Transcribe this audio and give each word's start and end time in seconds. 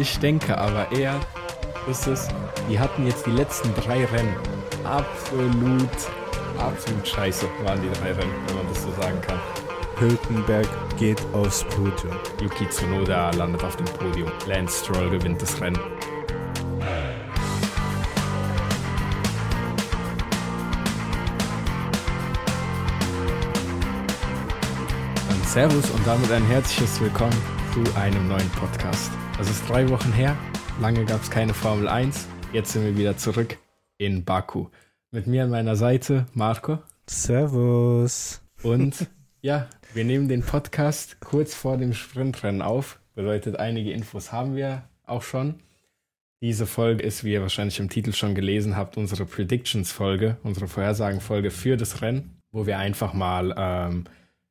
Ich 0.00 0.18
denke 0.18 0.56
aber 0.56 0.90
eher, 0.92 1.20
ist 1.86 2.06
es, 2.06 2.26
die 2.70 2.80
hatten 2.80 3.06
jetzt 3.06 3.26
die 3.26 3.32
letzten 3.32 3.74
drei 3.74 4.06
Rennen. 4.06 4.34
Absolut, 4.82 5.90
absolut 6.56 7.06
scheiße 7.06 7.46
waren 7.64 7.82
die 7.82 8.00
drei 8.00 8.12
Rennen, 8.12 8.32
wenn 8.46 8.56
man 8.56 8.66
das 8.72 8.82
so 8.82 8.90
sagen 8.92 9.20
kann. 9.20 9.38
Hülkenberg 9.98 10.66
geht 10.96 11.20
aufs 11.34 11.64
Podium. 11.64 12.16
Yuki 12.40 12.66
Tsunoda 12.70 13.30
landet 13.32 13.62
auf 13.62 13.76
dem 13.76 13.84
Podium. 13.84 14.32
Lance 14.46 14.82
Stroll 14.82 15.10
gewinnt 15.10 15.42
das 15.42 15.60
Rennen. 15.60 15.78
Servus 25.44 25.90
und 25.90 26.06
damit 26.06 26.32
ein 26.32 26.46
herzliches 26.46 26.98
Willkommen 27.02 27.36
zu 27.74 27.82
einem 28.00 28.28
neuen 28.28 28.48
Podcast. 28.50 29.10
Es 29.40 29.48
ist 29.48 29.66
drei 29.70 29.88
Wochen 29.88 30.12
her, 30.12 30.36
lange 30.82 31.06
gab 31.06 31.22
es 31.22 31.30
keine 31.30 31.54
Formel 31.54 31.88
1, 31.88 32.28
jetzt 32.52 32.74
sind 32.74 32.84
wir 32.84 32.98
wieder 32.98 33.16
zurück 33.16 33.56
in 33.96 34.22
Baku. 34.22 34.66
Mit 35.12 35.26
mir 35.26 35.44
an 35.44 35.50
meiner 35.50 35.76
Seite 35.76 36.26
Marco. 36.34 36.78
Servus. 37.06 38.42
Und 38.62 39.08
ja, 39.40 39.66
wir 39.94 40.04
nehmen 40.04 40.28
den 40.28 40.42
Podcast 40.42 41.20
kurz 41.20 41.54
vor 41.54 41.78
dem 41.78 41.94
Sprintrennen 41.94 42.60
auf. 42.60 43.00
Bedeutet, 43.14 43.58
einige 43.58 43.92
Infos 43.92 44.30
haben 44.30 44.56
wir 44.56 44.82
auch 45.06 45.22
schon. 45.22 45.54
Diese 46.42 46.66
Folge 46.66 47.02
ist, 47.02 47.24
wie 47.24 47.32
ihr 47.32 47.40
wahrscheinlich 47.40 47.80
im 47.80 47.88
Titel 47.88 48.12
schon 48.12 48.34
gelesen 48.34 48.76
habt, 48.76 48.98
unsere 48.98 49.24
Predictions-Folge, 49.24 50.36
unsere 50.42 50.68
Vorhersagen-Folge 50.68 51.50
für 51.50 51.78
das 51.78 52.02
Rennen, 52.02 52.36
wo 52.52 52.66
wir 52.66 52.76
einfach 52.76 53.14
mal 53.14 53.54
ähm, 53.56 54.04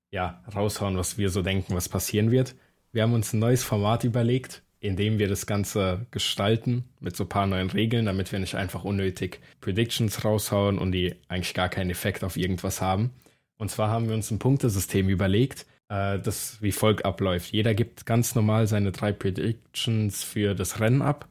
ja, 0.09 0.43
raushauen, 0.55 0.97
was 0.97 1.19
wir 1.19 1.29
so 1.29 1.43
denken, 1.43 1.75
was 1.75 1.89
passieren 1.89 2.31
wird. 2.31 2.55
Wir 2.91 3.03
haben 3.03 3.13
uns 3.13 3.33
ein 3.33 3.39
neues 3.39 3.63
Format 3.63 4.03
überlegt, 4.03 4.63
in 4.79 4.95
dem 4.95 5.19
wir 5.19 5.27
das 5.27 5.45
Ganze 5.45 6.05
gestalten 6.11 6.85
mit 6.99 7.15
so 7.15 7.25
ein 7.25 7.29
paar 7.29 7.47
neuen 7.47 7.69
Regeln, 7.69 8.05
damit 8.05 8.31
wir 8.31 8.39
nicht 8.39 8.55
einfach 8.55 8.83
unnötig 8.85 9.39
Predictions 9.59 10.23
raushauen 10.23 10.77
und 10.77 10.91
die 10.91 11.15
eigentlich 11.27 11.53
gar 11.53 11.69
keinen 11.69 11.89
Effekt 11.89 12.23
auf 12.23 12.37
irgendwas 12.37 12.81
haben. 12.81 13.11
Und 13.57 13.69
zwar 13.69 13.89
haben 13.89 14.07
wir 14.07 14.15
uns 14.15 14.31
ein 14.31 14.39
Punktesystem 14.39 15.09
überlegt, 15.09 15.65
äh, 15.89 16.19
das 16.19 16.61
wie 16.61 16.71
folgt 16.71 17.03
abläuft. 17.03 17.51
Jeder 17.51 17.73
gibt 17.73 18.05
ganz 18.05 18.35
normal 18.35 18.67
seine 18.67 18.91
drei 18.91 19.11
Predictions 19.11 20.23
für 20.23 20.55
das 20.55 20.79
Rennen 20.79 21.01
ab 21.01 21.27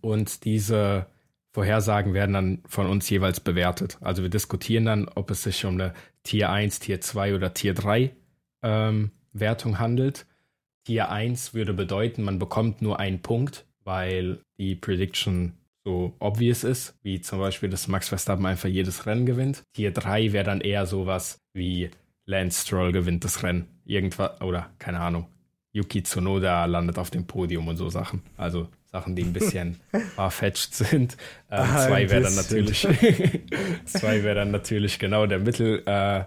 und 0.00 0.44
diese 0.44 1.06
Vorhersagen 1.52 2.14
werden 2.14 2.32
dann 2.32 2.62
von 2.66 2.86
uns 2.86 3.10
jeweils 3.10 3.40
bewertet. 3.40 3.98
Also 4.00 4.22
wir 4.22 4.30
diskutieren 4.30 4.84
dann, 4.84 5.08
ob 5.08 5.30
es 5.30 5.42
sich 5.42 5.64
um 5.64 5.74
eine 5.74 5.94
Tier 6.22 6.50
1, 6.50 6.78
Tier 6.78 7.00
2 7.00 7.34
oder 7.34 7.52
Tier 7.52 7.74
3 7.74 8.12
ähm, 8.62 9.10
Wertung 9.32 9.78
handelt. 9.78 10.26
Tier 10.84 11.10
1 11.10 11.54
würde 11.54 11.72
bedeuten, 11.74 12.22
man 12.22 12.38
bekommt 12.38 12.82
nur 12.82 12.98
einen 12.98 13.20
Punkt, 13.20 13.66
weil 13.84 14.38
die 14.58 14.74
Prediction 14.74 15.52
so 15.84 16.14
obvious 16.18 16.64
ist, 16.64 16.94
wie 17.02 17.20
zum 17.20 17.38
Beispiel, 17.38 17.68
dass 17.70 17.88
Max 17.88 18.08
Verstappen 18.08 18.46
einfach 18.46 18.68
jedes 18.68 19.06
Rennen 19.06 19.26
gewinnt. 19.26 19.62
Tier 19.74 19.92
3 19.92 20.32
wäre 20.32 20.44
dann 20.44 20.60
eher 20.60 20.86
sowas 20.86 21.38
wie 21.54 21.90
Lance 22.26 22.62
Stroll 22.66 22.92
gewinnt 22.92 23.24
das 23.24 23.42
Rennen. 23.42 23.66
Irgendwas, 23.84 24.40
oder 24.40 24.70
keine 24.78 25.00
Ahnung, 25.00 25.26
Yuki 25.72 26.02
Tsunoda 26.02 26.64
landet 26.66 26.98
auf 26.98 27.10
dem 27.10 27.26
Podium 27.26 27.68
und 27.68 27.76
so 27.76 27.88
Sachen. 27.88 28.22
Also 28.36 28.68
Sachen, 28.86 29.14
die 29.16 29.22
ein 29.22 29.32
bisschen 29.32 29.80
farfetched 30.16 30.74
sind. 30.74 31.16
Ähm, 31.50 31.60
Ah, 31.60 31.86
zwei 31.86 32.10
wäre 32.10 32.22
dann 32.22 32.34
natürlich, 32.34 32.80
zwei 33.84 34.22
wäre 34.22 34.34
dann 34.34 34.50
natürlich 34.50 34.98
genau 34.98 35.26
der 35.26 35.38
Mittel, 35.38 35.82
äh, 35.86 36.24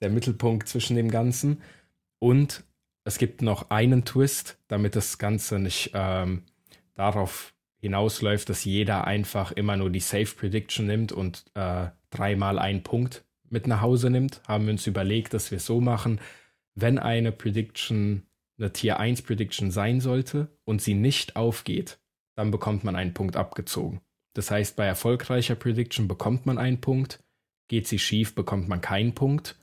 der 0.00 0.10
Mittelpunkt 0.10 0.68
zwischen 0.68 0.96
dem 0.96 1.10
Ganzen. 1.10 1.62
Und 2.18 2.64
es 3.04 3.18
gibt 3.18 3.42
noch 3.42 3.70
einen 3.70 4.04
Twist, 4.04 4.58
damit 4.68 4.96
das 4.96 5.18
Ganze 5.18 5.58
nicht 5.58 5.90
ähm, 5.94 6.42
darauf 6.94 7.54
hinausläuft, 7.78 8.48
dass 8.48 8.64
jeder 8.64 9.06
einfach 9.06 9.52
immer 9.52 9.76
nur 9.76 9.90
die 9.90 10.00
Safe 10.00 10.26
Prediction 10.26 10.86
nimmt 10.86 11.12
und 11.12 11.44
äh, 11.54 11.88
dreimal 12.10 12.58
einen 12.58 12.82
Punkt 12.82 13.24
mit 13.50 13.66
nach 13.66 13.80
Hause 13.80 14.08
nimmt, 14.08 14.40
haben 14.46 14.66
wir 14.66 14.72
uns 14.72 14.86
überlegt, 14.86 15.34
dass 15.34 15.50
wir 15.50 15.56
es 15.56 15.66
so 15.66 15.80
machen, 15.80 16.20
wenn 16.74 16.98
eine 16.98 17.32
Prediction 17.32 18.22
eine 18.58 18.72
Tier 18.72 19.00
1 19.00 19.22
Prediction 19.22 19.70
sein 19.70 20.00
sollte 20.00 20.48
und 20.64 20.80
sie 20.80 20.94
nicht 20.94 21.36
aufgeht, 21.36 21.98
dann 22.34 22.50
bekommt 22.50 22.84
man 22.84 22.96
einen 22.96 23.14
Punkt 23.14 23.36
abgezogen. 23.36 24.00
Das 24.34 24.50
heißt, 24.50 24.76
bei 24.76 24.86
erfolgreicher 24.86 25.54
Prediction 25.56 26.08
bekommt 26.08 26.46
man 26.46 26.58
einen 26.58 26.80
Punkt, 26.80 27.22
geht 27.68 27.88
sie 27.88 27.98
schief, 27.98 28.34
bekommt 28.34 28.68
man 28.68 28.80
keinen 28.80 29.14
Punkt. 29.14 29.58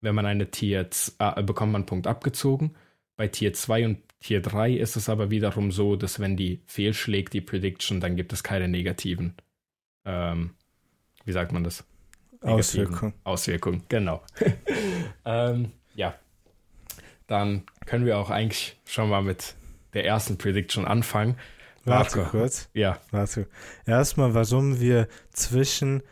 Wenn 0.00 0.14
man 0.14 0.26
eine 0.26 0.50
Tier, 0.50 0.88
äh, 1.18 1.42
bekommt 1.42 1.72
man 1.72 1.80
einen 1.80 1.86
Punkt 1.86 2.06
abgezogen. 2.06 2.74
Bei 3.16 3.28
Tier 3.28 3.52
2 3.52 3.86
und 3.86 3.98
Tier 4.20 4.42
3 4.42 4.72
ist 4.72 4.96
es 4.96 5.08
aber 5.08 5.30
wiederum 5.30 5.72
so, 5.72 5.96
dass 5.96 6.20
wenn 6.20 6.36
die 6.36 6.62
fehlschlägt, 6.66 7.32
die 7.32 7.40
Prediction, 7.40 8.00
dann 8.00 8.16
gibt 8.16 8.32
es 8.32 8.42
keine 8.42 8.68
negativen, 8.68 9.34
ähm, 10.04 10.50
wie 11.24 11.32
sagt 11.32 11.52
man 11.52 11.64
das? 11.64 11.84
Negativen 12.32 12.58
Auswirkung. 12.58 13.12
Auswirkungen, 13.24 13.82
genau. 13.88 14.22
ähm, 15.24 15.72
ja, 15.94 16.14
dann 17.26 17.64
können 17.86 18.06
wir 18.06 18.18
auch 18.18 18.30
eigentlich 18.30 18.76
schon 18.84 19.08
mal 19.08 19.22
mit 19.22 19.54
der 19.94 20.04
ersten 20.04 20.38
Prediction 20.38 20.84
anfangen. 20.84 21.36
Warte 21.84 22.18
Marco. 22.18 22.30
kurz. 22.30 22.68
Ja, 22.74 23.00
Warte. 23.10 23.48
Erstmal, 23.86 24.34
warum 24.34 24.80
wir 24.80 25.08
zwischen 25.30 26.02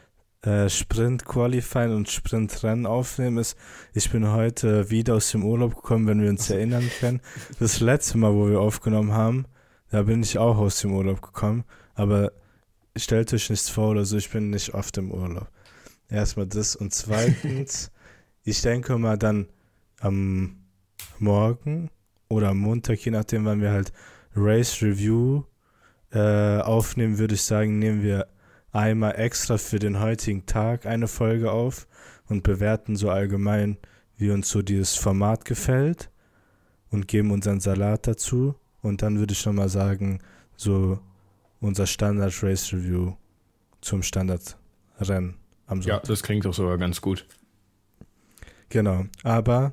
äh, 0.45 0.69
Sprint 0.69 1.25
Qualifying 1.25 1.95
und 1.95 2.11
Sprint 2.11 2.63
Rennen 2.63 2.87
aufnehmen, 2.87 3.39
ist, 3.39 3.57
ich 3.95 4.11
bin 4.11 4.31
heute 4.31 4.91
wieder 4.91 5.15
aus 5.15 5.31
dem 5.31 5.45
Urlaub 5.45 5.75
gekommen, 5.75 6.07
wenn 6.07 6.23
wir 6.23 6.31
uns 6.31 6.51
erinnern 6.51 6.89
können. 7.01 7.21
Das 7.59 7.81
letzte 7.81 8.19
Mal, 8.19 8.35
wo 8.35 8.49
wir 8.49 8.61
aufgenommen 8.61 9.13
haben, 9.13 9.47
da 9.91 10.03
bin 10.03 10.23
ich 10.23 10.39
auch 10.39 10.59
aus 10.59 10.81
dem 10.81 10.93
Urlaub 10.93 11.23
gekommen. 11.23 11.65
Aber 11.95 12.33
stellt 12.97 13.33
euch 13.33 13.49
nichts 13.51 13.71
vor 13.71 13.91
oder 13.91 14.05
so, 14.05 14.17
ich 14.17 14.31
bin 14.31 14.51
nicht 14.51 14.75
oft 14.75 14.99
im 14.99 15.11
Urlaub. 15.11 15.49
Erstmal 16.09 16.47
das. 16.47 16.77
Und 16.77 16.93
zweitens, 16.93 17.91
ich 18.45 18.61
denke 18.61 18.99
mal 18.99 19.17
dann 19.17 19.49
am 20.01 20.57
Morgen 21.19 21.91
oder 22.29 22.51
am 22.51 22.59
Montag, 22.59 22.99
je 23.05 23.13
nachdem, 23.13 23.45
wann 23.45 23.61
wir 23.61 23.71
halt 23.71 23.93
Race 24.37 24.83
Review 24.83 25.45
äh, 26.13 26.59
aufnehmen, 26.59 27.19
würde 27.19 27.35
ich 27.35 27.43
sagen, 27.43 27.79
nehmen 27.79 28.03
wir 28.03 28.27
einmal 28.75 29.15
extra 29.17 29.57
für 29.57 29.79
den 29.79 30.01
heutigen 30.01 30.47
Tag 30.47 30.85
eine 30.85 31.07
Folge 31.09 31.53
auf 31.53 31.87
und 32.29 32.43
bewerten 32.43 32.97
so 32.97 33.09
allgemein, 33.11 33.79
wie 34.17 34.31
uns 34.31 34.49
so 34.49 34.63
dieses 34.63 34.97
Format 34.97 35.45
gefällt 35.45 36.11
und 36.91 37.09
geben 37.09 37.31
unseren 37.31 37.61
Salat 37.61 38.07
dazu. 38.07 38.57
Und 38.83 39.03
dann 39.03 39.19
würde 39.19 39.33
ich 39.33 39.47
nochmal 39.47 39.69
sagen, 39.69 40.21
so 40.57 40.99
unser 41.61 41.87
Standard 41.87 42.43
Race 42.43 42.73
Review 42.73 43.15
zum 43.81 44.03
Standardrennen 44.03 45.37
am 45.67 45.81
ja, 45.81 45.95
Sonntag. 45.95 46.05
das 46.05 46.23
klingt 46.23 46.45
doch 46.45 46.55
sogar 46.55 46.77
ganz 46.77 47.01
gut. 47.01 47.27
Genau. 48.69 49.05
Aber 49.23 49.73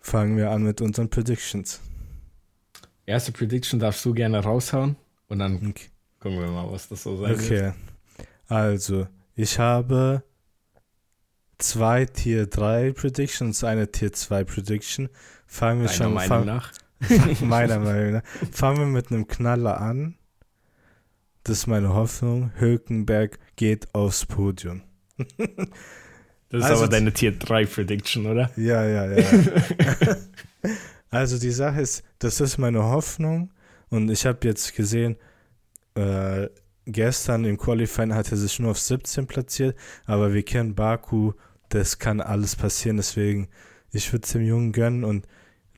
fangen 0.00 0.36
wir 0.36 0.50
an 0.50 0.64
mit 0.64 0.80
unseren 0.80 1.08
Predictions. 1.08 1.80
Erste 3.06 3.30
Prediction 3.30 3.78
darfst 3.78 4.04
du 4.04 4.12
gerne 4.12 4.42
raushauen 4.42 4.96
und 5.28 5.38
dann 5.38 5.68
Okay. 5.68 5.88
Gucken 6.26 6.40
wir 6.40 6.48
mal, 6.50 6.70
was 6.70 6.88
das 6.88 7.02
so 7.02 7.16
sein 7.16 7.30
wird. 7.30 7.40
Okay. 7.40 7.72
Also, 8.48 9.06
ich 9.34 9.58
habe 9.58 10.22
zwei 11.58 12.04
Tier 12.04 12.46
3 12.46 12.92
Predictions, 12.92 13.62
eine 13.64 13.90
Tier 13.90 14.12
2 14.12 14.44
Prediction. 14.44 15.08
Fangen 15.46 15.80
wir 15.82 15.86
Deiner 15.86 15.96
schon 15.96 16.14
Meinung 16.14 16.28
fang, 16.28 16.46
nach? 16.46 16.72
meiner 17.42 17.78
Meinung 17.78 18.12
nach. 18.14 18.22
Fangen 18.52 18.78
wir 18.78 18.86
mit 18.86 19.10
einem 19.10 19.26
Knaller 19.28 19.80
an. 19.80 20.16
Das 21.44 21.58
ist 21.58 21.66
meine 21.68 21.94
Hoffnung. 21.94 22.50
Hülkenberg 22.56 23.38
geht 23.56 23.94
aufs 23.94 24.26
Podium. 24.26 24.82
Das 26.48 26.60
ist 26.60 26.70
Also- 26.70 26.84
aber 26.84 26.92
deine 26.92 27.12
Tier 27.12 27.36
3 27.36 27.66
Prediction, 27.66 28.24
oder? 28.26 28.52
Ja, 28.56 28.84
ja, 28.86 29.10
ja. 29.10 29.26
also 31.10 31.40
die 31.40 31.50
Sache 31.50 31.80
ist, 31.80 32.04
das 32.20 32.40
ist 32.40 32.56
meine 32.58 32.84
Hoffnung 32.84 33.50
und 33.90 34.08
ich 34.12 34.24
habe 34.26 34.46
jetzt 34.46 34.76
gesehen, 34.76 35.16
äh, 35.96 36.48
gestern 36.86 37.44
im 37.44 37.58
Qualifying 37.58 38.14
hat 38.14 38.30
er 38.30 38.36
sich 38.36 38.58
nur 38.58 38.70
auf 38.70 38.78
17 38.78 39.26
platziert, 39.26 39.76
aber 40.04 40.32
wir 40.32 40.42
kennen 40.42 40.74
Baku, 40.74 41.32
das 41.68 41.98
kann 41.98 42.20
alles 42.20 42.54
passieren, 42.54 42.96
deswegen 42.96 43.48
ich 43.90 44.12
würde 44.12 44.24
es 44.24 44.32
dem 44.32 44.42
Jungen 44.42 44.72
gönnen 44.72 45.04
und 45.04 45.26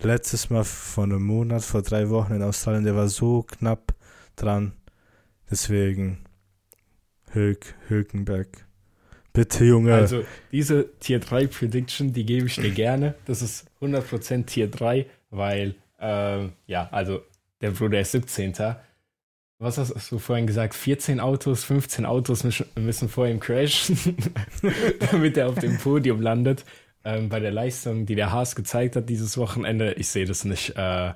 letztes 0.00 0.50
Mal 0.50 0.65
vor 0.65 1.05
einem 1.05 1.23
Monat, 1.23 1.62
vor 1.62 1.82
drei 1.82 2.11
Wochen 2.11 2.35
in 2.35 2.43
Australien, 2.43 2.85
der 2.85 2.97
war 2.97 3.09
so 3.09 3.43
knapp 3.43 3.94
dran, 4.37 4.73
deswegen 5.50 6.19
Hülk, 7.32 7.75
Hülkenberg. 7.88 8.67
Bitte, 9.32 9.64
Junge. 9.64 9.94
Also, 9.94 10.25
diese 10.50 10.99
Tier 10.99 11.21
3 11.21 11.47
Prediction, 11.47 12.12
die 12.12 12.25
gebe 12.25 12.47
ich 12.47 12.56
dir 12.56 12.71
gerne. 12.71 13.14
Das 13.26 13.43
ist 13.43 13.67
100% 13.81 14.47
Tier 14.47 14.69
3, 14.69 15.06
weil, 15.31 15.76
ähm, 16.00 16.55
ja, 16.67 16.88
also 16.91 17.23
der 17.61 17.71
Bruder 17.73 18.00
ist 18.00 18.12
17. 18.12 18.55
Was 19.59 19.79
hast 19.79 20.13
du 20.13 20.19
vorhin 20.19 20.47
gesagt? 20.47 20.75
14 20.75 21.19
Autos, 21.19 21.65
15 21.65 22.07
Autos 22.07 22.45
müssen, 22.77 23.09
vor 23.09 23.27
ihm 23.27 23.41
crashen, 23.41 24.17
damit 25.11 25.37
er 25.37 25.49
auf 25.49 25.59
dem 25.59 25.79
Podium 25.79 26.21
landet. 26.21 26.65
Ähm, 27.05 27.29
bei 27.29 27.41
der 27.41 27.51
Leistung, 27.51 28.07
die 28.07 28.15
der 28.15 28.31
Haas 28.31 28.55
gezeigt 28.55 28.95
hat 28.97 29.09
dieses 29.09 29.37
Wochenende, 29.37 29.95
ich 29.95 30.09
sehe 30.09 30.27
das 30.27 30.45
nicht, 30.45 30.75
äh, 30.77 31.13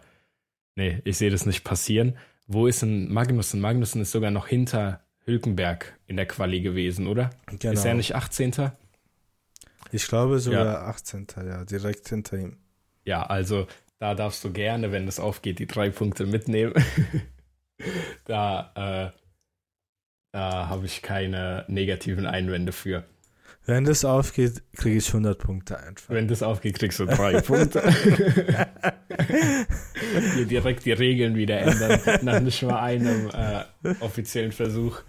Nee, 0.75 1.01
ich 1.05 1.19
sehe 1.19 1.31
das 1.31 1.45
nicht 1.47 1.65
passieren. 1.65 2.17
Wo 2.47 2.67
ist 2.67 2.83
denn 2.83 3.13
Magnussen? 3.13 3.61
Magnussen 3.61 4.01
ist 4.01 4.11
sogar 4.11 4.31
noch 4.31 4.47
hinter 4.47 5.01
Hülkenberg 5.27 5.99
in 6.07 6.17
der 6.17 6.27
Quali 6.27 6.61
gewesen, 6.61 7.07
oder? 7.07 7.31
Genau. 7.59 7.75
Ist 7.75 7.85
er 7.85 7.95
nicht 7.95 8.15
18.? 8.15 8.73
Ich 9.93 10.09
glaube 10.09 10.39
sogar 10.39 10.65
Ja. 10.65 10.85
18. 10.87 11.27
Ja, 11.47 11.65
direkt 11.65 12.09
hinter 12.09 12.39
ihm. 12.39 12.57
Ja, 13.05 13.23
also 13.25 13.67
da 13.99 14.15
darfst 14.15 14.43
du 14.45 14.51
gerne, 14.53 14.93
wenn 14.93 15.07
das 15.07 15.21
aufgeht, 15.21 15.59
die 15.59 15.67
drei 15.67 15.91
Punkte 15.91 16.27
mitnehmen. 16.27 16.73
da 18.25 19.13
äh, 19.13 19.19
da 20.33 20.69
habe 20.69 20.87
ich 20.87 21.03
keine 21.03 21.67
negativen 21.69 22.25
Einwände 22.27 22.73
für. 22.73 23.05
Wenn 23.67 23.85
das 23.85 24.05
aufgeht, 24.05 24.63
kriege 24.75 24.97
ich 24.97 25.07
100 25.09 25.39
Punkte 25.39 25.79
einfach. 25.79 26.09
Wenn 26.09 26.27
das 26.27 26.43
aufgeht, 26.43 26.79
kriegst 26.79 26.99
du 26.99 27.05
drei 27.05 27.41
Punkte. 27.43 27.83
Hier 30.35 30.47
direkt 30.47 30.85
die 30.87 30.93
Regeln 30.93 31.37
wieder 31.37 31.61
ändern, 31.61 32.01
nach 32.23 32.41
nicht 32.41 32.63
mal 32.63 32.81
einem 32.81 33.31
äh, 33.31 33.65
offiziellen 34.01 34.53
Versuch. 34.53 35.03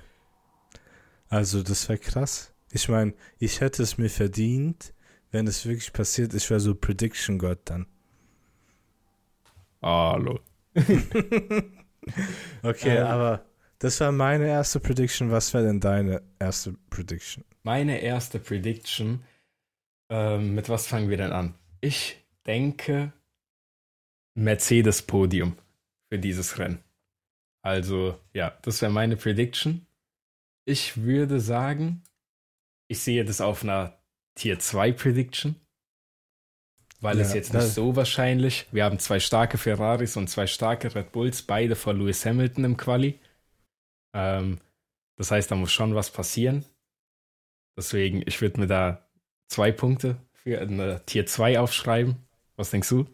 Also, 1.29 1.63
das 1.63 1.87
wäre 1.89 1.99
krass. 1.99 2.53
Ich 2.71 2.89
meine, 2.89 3.13
ich 3.39 3.61
hätte 3.61 3.81
es 3.81 3.97
mir 3.97 4.09
verdient, 4.09 4.93
wenn 5.31 5.47
es 5.47 5.65
wirklich 5.65 5.93
passiert. 5.93 6.33
Ich 6.33 6.49
wäre 6.49 6.59
so 6.59 6.75
Prediction-Gott 6.75 7.61
dann. 7.65 7.87
Hallo. 9.81 10.41
Okay, 12.63 12.97
Ähm. 12.97 13.05
aber 13.07 13.45
das 13.79 13.99
war 13.99 14.11
meine 14.11 14.47
erste 14.47 14.79
Prediction. 14.79 15.31
Was 15.31 15.53
wäre 15.53 15.65
denn 15.65 15.79
deine 15.79 16.21
erste 16.39 16.73
Prediction? 16.89 17.43
Meine 17.63 17.99
erste 17.99 18.39
Prediction, 18.39 19.23
ähm, 20.09 20.55
mit 20.55 20.69
was 20.69 20.87
fangen 20.87 21.09
wir 21.09 21.17
denn 21.17 21.31
an? 21.31 21.55
Ich 21.81 22.17
denke 22.45 23.11
Mercedes-Podium 24.35 25.57
für 26.09 26.19
dieses 26.19 26.57
Rennen. 26.59 26.79
Also, 27.61 28.19
ja, 28.33 28.57
das 28.61 28.81
wäre 28.81 28.91
meine 28.91 29.15
Prediction. 29.15 29.85
Ich 30.65 30.97
würde 31.03 31.39
sagen, 31.39 32.03
ich 32.87 32.99
sehe 32.99 33.25
das 33.25 33.41
auf 33.41 33.63
einer 33.63 33.97
Tier 34.35 34.59
2 34.59 34.91
Prediction, 34.93 35.55
weil 37.03 37.19
es 37.19 37.29
Ja, 37.29 37.35
jetzt 37.35 37.53
nicht 37.53 37.67
so 37.67 37.95
wahrscheinlich. 37.95 38.67
Wir 38.71 38.85
haben 38.85 38.97
zwei 38.97 39.19
starke 39.19 39.57
Ferraris 39.57 40.17
und 40.17 40.29
zwei 40.29 40.47
starke 40.47 40.93
Red 40.95 41.11
Bulls, 41.11 41.41
beide 41.43 41.75
vor 41.75 41.93
Lewis 41.93 42.25
Hamilton 42.25 42.63
im 42.63 42.77
Quali. 42.77 43.19
Ähm, 44.13 44.59
das 45.17 45.31
heißt, 45.31 45.51
da 45.51 45.55
muss 45.55 45.71
schon 45.71 45.95
was 45.95 46.11
passieren. 46.11 46.65
Deswegen, 47.77 48.23
ich 48.25 48.41
würde 48.41 48.61
mir 48.61 48.67
da 48.67 49.07
zwei 49.47 49.71
Punkte 49.71 50.17
für 50.33 50.59
eine 50.61 51.05
Tier 51.05 51.25
2 51.25 51.59
aufschreiben. 51.59 52.17
Was 52.55 52.71
denkst 52.71 52.89
du? 52.89 53.05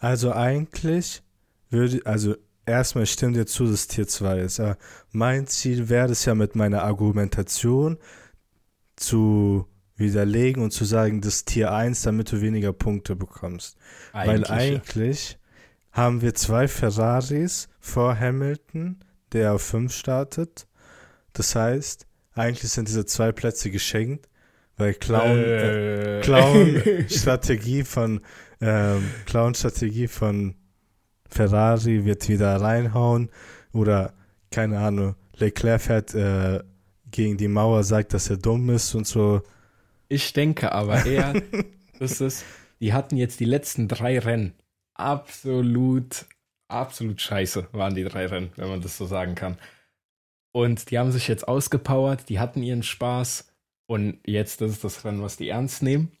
Also, 0.00 0.32
eigentlich 0.32 1.22
würde, 1.70 2.00
also 2.04 2.36
erstmal 2.66 3.06
stimmt 3.06 3.36
dir 3.36 3.46
zu, 3.46 3.66
dass 3.66 3.88
Tier 3.88 4.06
2 4.08 4.40
ist. 4.40 4.60
Aber 4.60 4.78
mein 5.12 5.46
Ziel 5.46 5.88
wäre 5.88 6.12
es 6.12 6.24
ja 6.24 6.34
mit 6.34 6.56
meiner 6.56 6.82
Argumentation 6.82 7.98
zu 8.96 9.66
widerlegen 9.96 10.62
und 10.62 10.72
zu 10.72 10.84
sagen, 10.84 11.20
das 11.20 11.44
Tier 11.44 11.72
1, 11.72 12.02
damit 12.02 12.32
du 12.32 12.40
weniger 12.40 12.72
Punkte 12.72 13.16
bekommst. 13.16 13.76
Weil 14.12 14.42
ja. 14.42 14.50
eigentlich 14.50 15.38
haben 15.92 16.20
wir 16.22 16.34
zwei 16.34 16.68
Ferraris 16.68 17.68
vor 17.80 18.18
Hamilton, 18.18 18.98
der 19.32 19.54
auf 19.54 19.62
5 19.62 19.92
startet. 19.92 20.66
Das 21.32 21.54
heißt, 21.54 22.06
eigentlich 22.34 22.70
sind 22.70 22.88
diese 22.88 23.06
zwei 23.06 23.32
Plätze 23.32 23.70
geschenkt, 23.70 24.28
weil 24.76 24.94
Clown, 24.94 25.38
äh, 25.38 26.18
Äh. 26.18 26.22
Clown-Strategie 26.22 27.84
von 27.84 28.20
ähm, 28.60 29.10
Clown-Strategie 29.24 30.08
von 30.08 30.54
Ferrari 31.28 32.04
wird 32.04 32.28
wieder 32.28 32.60
reinhauen 32.60 33.30
oder 33.72 34.12
keine 34.50 34.78
Ahnung, 34.78 35.16
Leclerc 35.36 35.80
fährt 35.80 36.14
äh, 36.14 36.62
gegen 37.10 37.36
die 37.36 37.48
Mauer, 37.48 37.82
sagt, 37.84 38.14
dass 38.14 38.30
er 38.30 38.36
dumm 38.36 38.70
ist 38.70 38.94
und 38.94 39.06
so. 39.06 39.42
Ich 40.08 40.32
denke 40.32 40.72
aber 40.72 41.04
eher, 41.04 41.34
das 41.98 42.20
ist, 42.20 42.44
die 42.80 42.92
hatten 42.92 43.16
jetzt 43.16 43.40
die 43.40 43.44
letzten 43.44 43.88
drei 43.88 44.18
Rennen. 44.18 44.54
Absolut, 44.94 46.26
absolut 46.68 47.20
scheiße 47.20 47.68
waren 47.72 47.94
die 47.94 48.04
drei 48.04 48.26
Rennen, 48.26 48.50
wenn 48.56 48.68
man 48.68 48.80
das 48.80 48.96
so 48.96 49.06
sagen 49.06 49.34
kann. 49.34 49.58
Und 50.52 50.90
die 50.90 50.98
haben 50.98 51.12
sich 51.12 51.28
jetzt 51.28 51.46
ausgepowert, 51.46 52.28
die 52.28 52.38
hatten 52.38 52.62
ihren 52.62 52.82
Spaß 52.82 53.52
und 53.86 54.18
jetzt 54.26 54.60
das 54.60 54.72
ist 54.72 54.84
das 54.84 55.04
Rennen, 55.04 55.22
was 55.22 55.36
die 55.36 55.48
ernst 55.48 55.82
nehmen. 55.82 56.12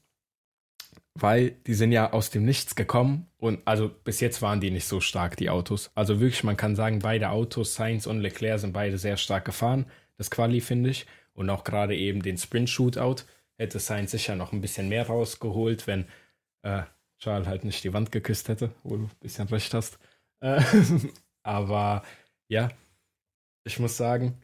Weil 1.14 1.52
die 1.66 1.72
sind 1.72 1.92
ja 1.92 2.12
aus 2.12 2.28
dem 2.28 2.44
Nichts 2.44 2.74
gekommen 2.74 3.28
und 3.38 3.60
also 3.64 3.88
bis 3.88 4.20
jetzt 4.20 4.42
waren 4.42 4.60
die 4.60 4.70
nicht 4.70 4.86
so 4.86 5.00
stark, 5.00 5.36
die 5.38 5.48
Autos. 5.48 5.90
Also 5.94 6.20
wirklich, 6.20 6.44
man 6.44 6.58
kann 6.58 6.76
sagen, 6.76 6.98
beide 6.98 7.30
Autos, 7.30 7.74
Sainz 7.74 8.06
und 8.06 8.20
Leclerc, 8.20 8.60
sind 8.60 8.74
beide 8.74 8.98
sehr 8.98 9.16
stark 9.16 9.46
gefahren. 9.46 9.86
Das 10.18 10.30
Quali 10.30 10.60
finde 10.60 10.90
ich. 10.90 11.06
Und 11.32 11.48
auch 11.48 11.64
gerade 11.64 11.96
eben 11.96 12.22
den 12.22 12.38
Sprint-Shootout 12.38 13.24
hätte 13.58 13.78
Sainz 13.78 14.10
sicher 14.10 14.36
noch 14.36 14.52
ein 14.52 14.60
bisschen 14.60 14.88
mehr 14.88 15.06
rausgeholt, 15.06 15.86
wenn 15.86 16.06
äh, 16.62 16.82
Charles 17.18 17.46
halt 17.46 17.64
nicht 17.64 17.82
die 17.84 17.92
Wand 17.92 18.12
geküsst 18.12 18.48
hätte, 18.48 18.70
wo 18.82 18.96
du 18.96 19.04
ein 19.04 19.10
bisschen 19.20 19.48
recht 19.48 19.72
hast. 19.74 19.98
Äh, 20.40 20.62
aber 21.42 22.02
ja, 22.48 22.70
ich 23.64 23.78
muss 23.78 23.96
sagen, 23.96 24.38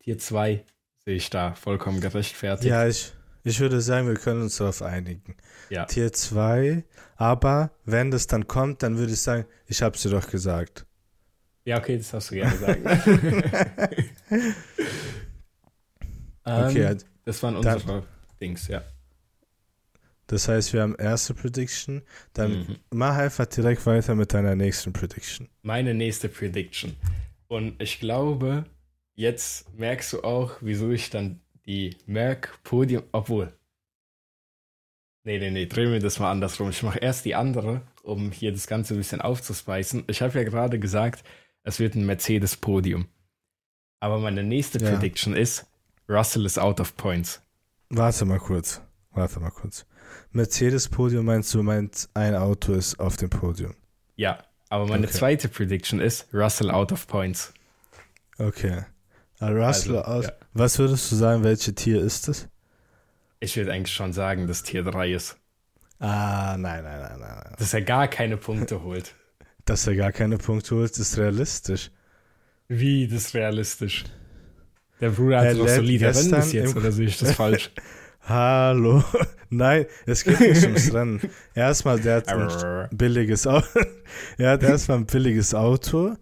Tier 0.00 0.18
2 0.18 0.64
sehe 1.04 1.16
ich 1.16 1.30
da 1.30 1.54
vollkommen 1.54 2.00
gerechtfertigt. 2.00 2.70
Ja, 2.70 2.86
ich, 2.86 3.12
ich 3.44 3.60
würde 3.60 3.80
sagen, 3.80 4.08
wir 4.08 4.14
können 4.14 4.42
uns 4.42 4.56
darauf 4.56 4.82
einigen. 4.82 5.36
Ja. 5.68 5.84
Tier 5.84 6.12
2, 6.12 6.84
aber 7.16 7.70
wenn 7.84 8.10
das 8.10 8.26
dann 8.26 8.46
kommt, 8.46 8.82
dann 8.82 8.96
würde 8.98 9.12
ich 9.12 9.20
sagen, 9.20 9.44
ich 9.66 9.82
habe 9.82 9.96
es 9.96 10.02
dir 10.02 10.10
doch 10.10 10.28
gesagt. 10.28 10.86
Ja, 11.64 11.78
okay, 11.78 11.98
das 11.98 12.12
hast 12.14 12.30
du 12.30 12.36
gerne 12.36 12.52
gesagt. 12.56 12.80
Okay, 16.42 16.80
ähm, 16.80 16.86
also, 16.86 17.06
das 17.30 17.42
waren 17.44 17.60
dann- 17.62 17.74
unsere 17.76 18.02
Dings, 18.40 18.66
ja. 18.68 18.82
das 20.26 20.48
heißt, 20.48 20.72
wir 20.72 20.82
haben 20.82 20.94
erste 20.96 21.34
Prediction. 21.34 22.02
Dann 22.34 22.52
Mhm. 22.60 22.76
mach 22.90 23.16
einfach 23.16 23.46
direkt 23.46 23.84
weiter 23.86 24.14
mit 24.14 24.32
deiner 24.32 24.54
nächsten 24.56 24.92
Prediction. 24.92 25.48
Meine 25.62 25.92
nächste 25.94 26.28
Prediction. 26.28 26.96
Und 27.48 27.80
ich 27.82 27.98
glaube, 28.00 28.64
jetzt 29.14 29.72
merkst 29.78 30.12
du 30.12 30.22
auch, 30.22 30.56
wieso 30.60 30.90
ich 30.90 31.10
dann 31.10 31.40
die 31.66 31.96
Merck-Podium, 32.06 33.02
obwohl. 33.12 33.52
Nee, 35.24 35.38
nee, 35.38 35.50
nee, 35.50 35.66
drehen 35.66 35.92
wir 35.92 36.00
das 36.00 36.18
mal 36.18 36.30
andersrum. 36.30 36.70
Ich 36.70 36.82
mache 36.82 36.98
erst 37.00 37.24
die 37.24 37.34
andere, 37.34 37.82
um 38.02 38.32
hier 38.32 38.52
das 38.52 38.66
Ganze 38.66 38.94
ein 38.94 38.98
bisschen 38.98 39.20
aufzuspeisen. 39.20 40.04
Ich 40.06 40.22
habe 40.22 40.38
ja 40.38 40.44
gerade 40.44 40.78
gesagt, 40.78 41.22
es 41.62 41.78
wird 41.78 41.94
ein 41.94 42.06
Mercedes-Podium. 42.06 43.06
Aber 44.00 44.18
meine 44.18 44.42
nächste 44.42 44.78
Ja. 44.82 44.90
Prediction 44.92 45.36
ist, 45.36 45.66
Russell 46.10 46.44
is 46.44 46.58
out 46.58 46.80
of 46.80 46.96
points. 46.96 47.40
Warte 47.88 48.24
mal 48.24 48.38
kurz. 48.40 48.80
Warte 49.12 49.38
mal 49.40 49.50
kurz. 49.50 49.86
Mercedes-Podium 50.32 51.24
meinst 51.24 51.54
du, 51.54 51.62
meint 51.62 52.08
ein 52.14 52.34
Auto 52.34 52.72
ist 52.72 52.98
auf 52.98 53.16
dem 53.16 53.30
Podium. 53.30 53.74
Ja, 54.16 54.42
aber 54.68 54.86
meine 54.86 55.06
Okay. 55.06 55.16
zweite 55.16 55.48
Prediction 55.48 56.00
ist, 56.00 56.26
Russell 56.34 56.70
out 56.70 56.90
of 56.92 57.06
points. 57.06 57.52
Okay. 58.38 58.84
Ah, 59.38 59.48
Russell 59.50 59.96
Also, 59.96 60.02
aus. 60.02 60.24
ja. 60.26 60.32
Was 60.52 60.78
würdest 60.78 61.10
du 61.12 61.16
sagen, 61.16 61.44
welche 61.44 61.74
Tier 61.74 62.00
ist 62.00 62.28
es? 62.28 62.48
Ich 63.38 63.56
würde 63.56 63.72
eigentlich 63.72 63.94
schon 63.94 64.12
sagen, 64.12 64.46
dass 64.48 64.62
Tier 64.64 64.82
3 64.82 65.12
ist. 65.12 65.36
Ah, 66.00 66.56
nein, 66.58 66.82
nein, 66.84 67.00
nein, 67.00 67.20
nein. 67.20 67.40
nein. 67.44 67.54
Dass 67.58 67.72
er 67.72 67.82
gar 67.82 68.08
keine 68.08 68.36
Punkte 68.36 68.82
holt. 68.82 69.14
Dass 69.64 69.86
er 69.86 69.94
gar 69.94 70.12
keine 70.12 70.38
Punkte 70.38 70.74
holt, 70.74 70.96
ist 70.98 71.18
realistisch. 71.18 71.90
Wie 72.68 73.06
das 73.06 73.26
ist 73.26 73.34
realistisch? 73.34 74.04
Der 75.00 75.10
Bruder 75.10 75.38
hat 75.38 75.46
Er 75.46 75.54
doch 75.54 75.68
solide 75.68 76.14
Rennen 76.14 76.50
jetzt, 76.50 76.76
oder 76.76 76.92
sehe 76.92 77.06
ich 77.06 77.18
das 77.18 77.32
falsch? 77.36 77.70
Hallo. 78.22 79.02
Nein, 79.48 79.86
es 80.06 80.24
geht 80.24 80.38
nicht 80.40 80.62
ums 80.64 80.92
Rennen. 80.94 81.20
Erstmal, 81.54 81.98
der 81.98 82.16
hat 82.16 82.28
ein 82.28 82.88
billiges 82.96 83.46
Auto. 83.46 83.66
er 84.38 84.50
hat 84.50 84.62
erstmal 84.62 84.98
ein 84.98 85.06
billiges 85.06 85.54
Auto. 85.54 86.16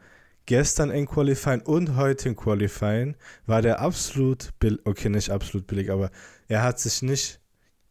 Gestern 0.46 0.90
in 0.90 1.06
Qualifying 1.06 1.60
und 1.62 1.96
heute 1.96 2.30
in 2.30 2.36
Qualifying 2.36 3.16
war 3.46 3.60
der 3.60 3.80
absolut 3.80 4.50
billig. 4.60 4.80
Okay, 4.84 5.10
nicht 5.10 5.28
absolut 5.30 5.66
billig, 5.66 5.90
aber 5.90 6.10
er 6.46 6.62
hat 6.62 6.80
sich 6.80 7.02
nicht 7.02 7.40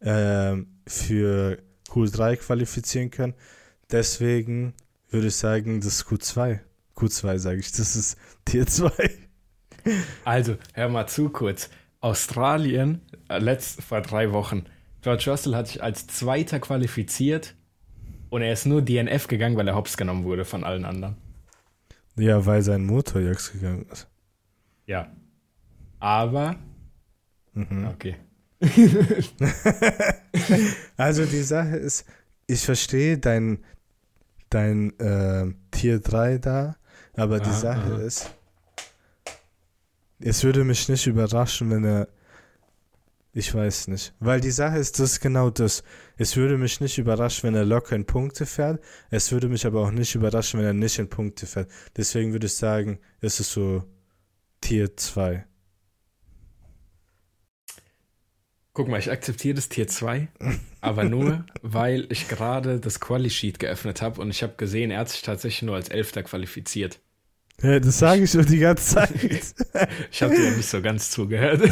ähm, 0.02 0.68
für 0.88 1.60
Q3 1.90 2.38
qualifizieren 2.38 3.12
können. 3.12 3.36
Deswegen 3.92 4.74
würde 5.12 5.28
ich 5.28 5.36
sagen, 5.36 5.82
das 5.82 5.98
ist 5.98 6.08
Q2. 6.08 6.60
Q2 6.96 7.38
sage 7.38 7.60
ich, 7.60 7.72
das 7.72 7.96
ist 7.96 8.18
Tier 8.46 8.66
2. 8.66 9.27
Also, 10.26 10.58
hör 10.74 10.90
mal 10.90 11.08
zu 11.08 11.30
kurz. 11.30 11.70
Australien, 12.00 13.02
äh, 13.30 13.40
letzt, 13.40 13.82
vor 13.82 14.02
drei 14.02 14.32
Wochen. 14.34 14.66
George 15.02 15.30
Russell 15.32 15.56
hat 15.56 15.68
sich 15.68 15.82
als 15.84 16.08
Zweiter 16.08 16.60
qualifiziert 16.60 17.56
und 18.30 18.42
er 18.42 18.54
ist 18.54 18.66
nur 18.66 18.82
DNF 18.82 19.28
gegangen, 19.28 19.56
weil 19.58 19.68
er 19.68 19.76
hops 19.76 19.98
genommen 19.98 20.24
wurde 20.24 20.46
von 20.46 20.64
allen 20.64 20.86
anderen. 20.86 21.16
Ja, 22.18 22.46
weil 22.46 22.62
sein 22.62 22.86
Motor 22.86 23.22
jetzt 23.22 23.54
gegangen 23.54 23.86
ist. 23.92 24.08
Ja. 24.86 25.12
Aber, 26.00 26.56
Mhm. 27.54 27.88
okay. 27.88 28.16
Also 30.98 31.26
die 31.26 31.42
Sache 31.44 31.76
ist, 31.78 32.06
ich 32.48 32.64
verstehe 32.64 33.18
dein, 33.18 33.60
dein 34.50 34.98
äh, 35.00 35.54
Tier 35.72 36.00
3 36.00 36.38
da, 36.40 36.76
aber 37.16 37.40
die 37.40 37.50
Aha, 37.50 37.54
Sache 37.60 37.94
aha. 37.94 38.02
ist, 38.02 38.30
es 40.20 40.44
würde 40.44 40.64
mich 40.64 40.90
nicht 40.90 41.08
überraschen, 41.08 41.70
wenn 41.70 41.84
er, 41.84 42.08
ich 43.34 43.54
weiß 43.54 43.90
nicht, 43.90 44.14
weil 44.20 44.42
die 44.42 44.52
Sache 44.52 44.78
ist, 44.78 45.00
das 45.00 45.14
ist 45.14 45.20
genau 45.20 45.50
das. 45.50 45.84
Es 46.18 46.36
würde 46.36 46.58
mich 46.58 46.82
nicht 46.82 46.98
überraschen, 46.98 47.44
wenn 47.44 47.56
er 47.56 47.66
locker 47.66 47.96
in 47.96 48.06
Punkte 48.06 48.46
fährt, 48.46 48.82
es 49.12 49.32
würde 49.32 49.48
mich 49.48 49.66
aber 49.66 49.82
auch 49.82 49.92
nicht 49.92 50.16
überraschen, 50.16 50.60
wenn 50.60 50.68
er 50.68 50.74
nicht 50.74 50.98
in 50.98 51.10
Punkte 51.10 51.46
fährt. 51.46 51.70
Deswegen 51.96 52.32
würde 52.32 52.48
ich 52.48 52.56
sagen, 52.56 53.00
es 53.22 53.40
ist 53.40 53.52
so 53.52 53.84
Tier 54.62 54.96
2. 54.98 55.46
Guck 58.74 58.90
mal, 58.90 59.00
ich 59.00 59.10
akzeptiere 59.10 59.56
das 59.56 59.70
Tier 59.70 59.88
2, 59.88 60.28
aber 60.82 61.04
nur, 61.04 61.46
weil 61.64 62.06
ich 62.12 62.28
gerade 62.28 62.80
das 62.80 63.00
Quali-Sheet 63.00 63.58
geöffnet 63.58 64.04
habe 64.04 64.22
und 64.22 64.30
ich 64.30 64.44
habe 64.44 64.54
gesehen, 64.56 64.92
er 64.92 65.00
hat 65.00 65.10
sich 65.10 65.24
tatsächlich 65.24 65.64
nur 65.64 65.76
als 65.76 65.90
Elfter 65.90 66.22
qualifiziert. 66.22 67.00
Ja, 67.62 67.80
das 67.80 67.98
sage 67.98 68.24
ich 68.24 68.32
schon 68.32 68.46
die 68.46 68.60
ganze 68.60 68.96
Zeit. 68.96 69.10
Ich 70.12 70.22
habe 70.24 70.36
dir 70.36 70.46
ja 70.46 70.52
nicht 70.52 70.70
so 70.70 70.82
ganz 70.82 71.10
zugehört. 71.12 71.62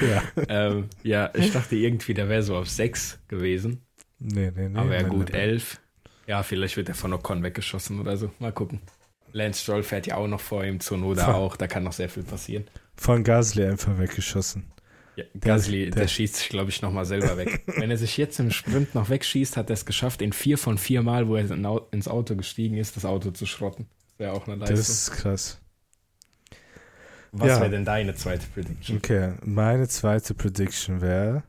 ja. 0.00 0.22
ähm, 0.48 0.88
ja, 1.02 1.30
ich 1.34 1.52
dachte 1.52 1.76
irgendwie, 1.76 2.14
der 2.14 2.28
wäre 2.28 2.42
so 2.42 2.56
auf 2.56 2.68
6 2.68 3.18
gewesen. 3.28 3.82
Nee, 4.18 4.50
nee, 4.54 4.68
nee. 4.68 4.78
aber 4.78 4.94
ja 4.94 5.02
gut, 5.02 5.30
nein. 5.32 5.40
11. 5.40 5.80
Ja, 6.26 6.42
vielleicht 6.42 6.76
wird 6.76 6.88
er 6.88 6.94
von 6.94 7.12
Ocon 7.12 7.42
weggeschossen 7.42 8.00
oder 8.00 8.16
so. 8.16 8.30
Mal 8.38 8.52
gucken. 8.52 8.80
Lance 9.32 9.62
Stroll 9.62 9.82
fährt 9.82 10.06
ja 10.06 10.16
auch 10.16 10.28
noch 10.28 10.40
vor 10.40 10.64
ihm, 10.64 10.80
Zunoda 10.80 11.24
Voll. 11.24 11.34
auch. 11.34 11.56
Da 11.56 11.66
kann 11.66 11.82
noch 11.84 11.92
sehr 11.92 12.08
viel 12.08 12.22
passieren. 12.22 12.64
Von 12.96 13.24
Gasly 13.24 13.64
einfach 13.64 13.98
weggeschossen. 13.98 14.64
Ja, 15.16 15.24
Gasly, 15.40 15.90
der, 15.90 16.02
der- 16.02 16.08
schießt 16.08 16.36
sich, 16.36 16.48
glaube 16.50 16.70
ich, 16.70 16.80
nochmal 16.82 17.04
selber 17.06 17.36
weg. 17.36 17.62
Wenn 17.78 17.90
er 17.90 17.96
sich 17.98 18.16
jetzt 18.16 18.38
im 18.38 18.50
Sprint 18.50 18.94
noch 18.94 19.08
wegschießt, 19.10 19.56
hat 19.56 19.70
er 19.70 19.74
es 19.74 19.84
geschafft, 19.86 20.22
in 20.22 20.32
vier 20.32 20.58
von 20.58 20.78
vier 20.78 21.02
Mal, 21.02 21.28
wo 21.28 21.36
er 21.36 21.44
ins 21.90 22.08
Auto 22.08 22.36
gestiegen 22.36 22.76
ist, 22.76 22.96
das 22.96 23.04
Auto 23.04 23.30
zu 23.30 23.46
schrotten. 23.46 23.86
Das 24.22 24.28
wäre 24.28 24.36
auch 24.36 24.46
eine 24.46 24.56
Leistung. 24.56 24.76
Das 24.76 24.88
ist 24.88 25.10
krass. 25.10 25.58
Was 27.32 27.48
ja. 27.48 27.60
wäre 27.60 27.70
denn 27.70 27.84
deine 27.84 28.14
zweite 28.14 28.46
Prediction? 28.46 28.98
Okay, 28.98 29.34
meine 29.42 29.88
zweite 29.88 30.32
Prediction 30.34 31.00
wäre 31.00 31.42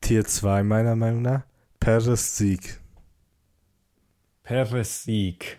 Tier 0.00 0.24
2 0.24 0.62
meiner 0.62 0.96
Meinung 0.96 1.20
nach. 1.20 1.42
Perez 1.80 2.38
Sieg. 2.38 2.80
Perez 4.42 5.02
Sieg. 5.02 5.58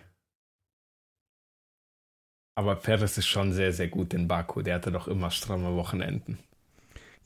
Aber 2.56 2.74
Perez 2.74 3.16
ist 3.18 3.28
schon 3.28 3.52
sehr, 3.52 3.72
sehr 3.72 3.88
gut 3.88 4.14
in 4.14 4.26
Baku. 4.26 4.62
Der 4.62 4.74
hatte 4.76 4.90
doch 4.90 5.06
immer 5.06 5.30
stramme 5.30 5.76
Wochenenden. 5.76 6.38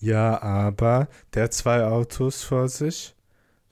Ja, 0.00 0.42
aber 0.42 1.08
der 1.32 1.44
hat 1.44 1.54
zwei 1.54 1.84
Autos 1.84 2.42
vor 2.42 2.68
sich 2.68 3.14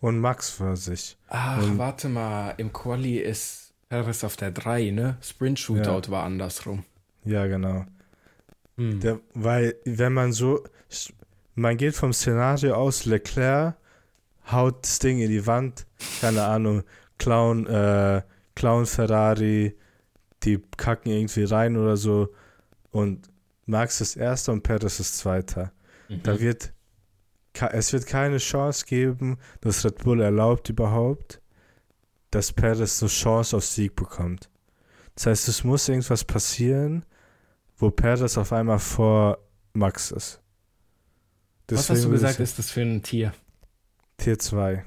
und 0.01 0.19
Max 0.19 0.49
vor 0.49 0.77
sich. 0.77 1.19
Ach, 1.29 1.63
Und- 1.63 1.77
warte 1.77 2.09
mal. 2.09 2.55
Im 2.57 2.73
Quali 2.73 3.19
ist 3.19 3.60
Perez 3.91 4.23
auf 4.23 4.37
der 4.37 4.53
3, 4.53 4.91
ne? 4.91 5.19
Sprint 5.21 5.59
Shootout 5.59 6.11
war 6.11 6.23
andersrum. 6.23 6.85
Ja, 7.25 7.47
genau. 7.49 7.85
Hm. 8.77 9.01
Der, 9.01 9.21
weil, 9.35 9.75
wenn 9.85 10.13
man 10.13 10.33
so, 10.33 10.63
man 11.57 11.77
geht 11.77 11.97
vom 11.97 12.13
Szenario 12.13 12.75
aus, 12.75 13.05
Leclerc 13.05 13.75
haut 14.51 14.85
das 14.85 15.01
Ding 15.01 15.19
in 15.19 15.29
die 15.29 15.45
Wand, 15.45 15.87
keine 16.21 16.45
Ahnung, 16.45 16.85
Clown, 17.19 17.67
äh, 17.67 18.23
Clown 18.55 18.87
Ferrari, 18.87 19.77
die 20.45 20.63
kacken 20.77 21.11
irgendwie 21.11 21.45
rein 21.45 21.77
oder 21.77 21.97
so 21.97 22.33
und 22.93 23.29
Max 23.67 24.01
ist 24.01 24.17
Erster 24.17 24.53
und 24.53 24.63
Perez 24.63 25.01
ist 25.01 25.19
Zweiter. 25.19 25.73
Mhm. 26.09 26.23
Da 26.23 26.41
wird, 26.41 26.73
es 27.73 27.93
wird 27.93 28.07
keine 28.07 28.39
Chance 28.39 28.87
geben, 28.87 29.39
dass 29.61 29.85
Red 29.85 29.99
Bull 29.99 30.21
erlaubt 30.21 30.69
überhaupt, 30.69 31.40
dass 32.31 32.53
Perez 32.53 33.03
eine 33.03 33.11
Chance 33.11 33.57
auf 33.57 33.65
Sieg 33.65 33.97
bekommt. 33.97 34.51
Das 35.15 35.27
heißt, 35.27 35.49
es 35.49 35.65
muss 35.65 35.89
irgendwas 35.89 36.25
passieren, 36.25 37.05
wo 37.77 37.91
Perez 37.91 38.39
auf 38.39 38.53
einmal 38.53 38.79
vor 38.79 39.39
Max 39.73 40.11
ist. 40.11 40.41
Was 41.69 41.91
hast 41.91 42.05
du 42.05 42.11
gesagt, 42.11 42.41
ist 42.41 42.59
das 42.59 42.71
für 42.71 42.83
ein 42.83 43.03
Tier? 43.03 43.33
Tier 44.17 44.39
2. 44.39 44.85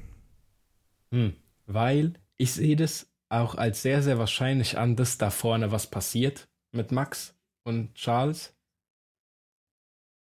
Hm. 1.12 1.36
Weil 1.66 2.14
ich 2.38 2.54
sehe 2.54 2.76
das 2.76 3.08
auch 3.30 3.56
als 3.56 3.82
sehr, 3.82 4.04
sehr 4.04 4.20
wahrscheinlich 4.20 4.78
an, 4.78 4.96
dass 4.96 5.18
da 5.18 5.30
vorne 5.30 5.72
was 5.72 5.88
passiert 5.90 6.48
mit 6.72 6.92
Max 6.92 7.36
und 7.64 7.96
Charles. 7.96 8.54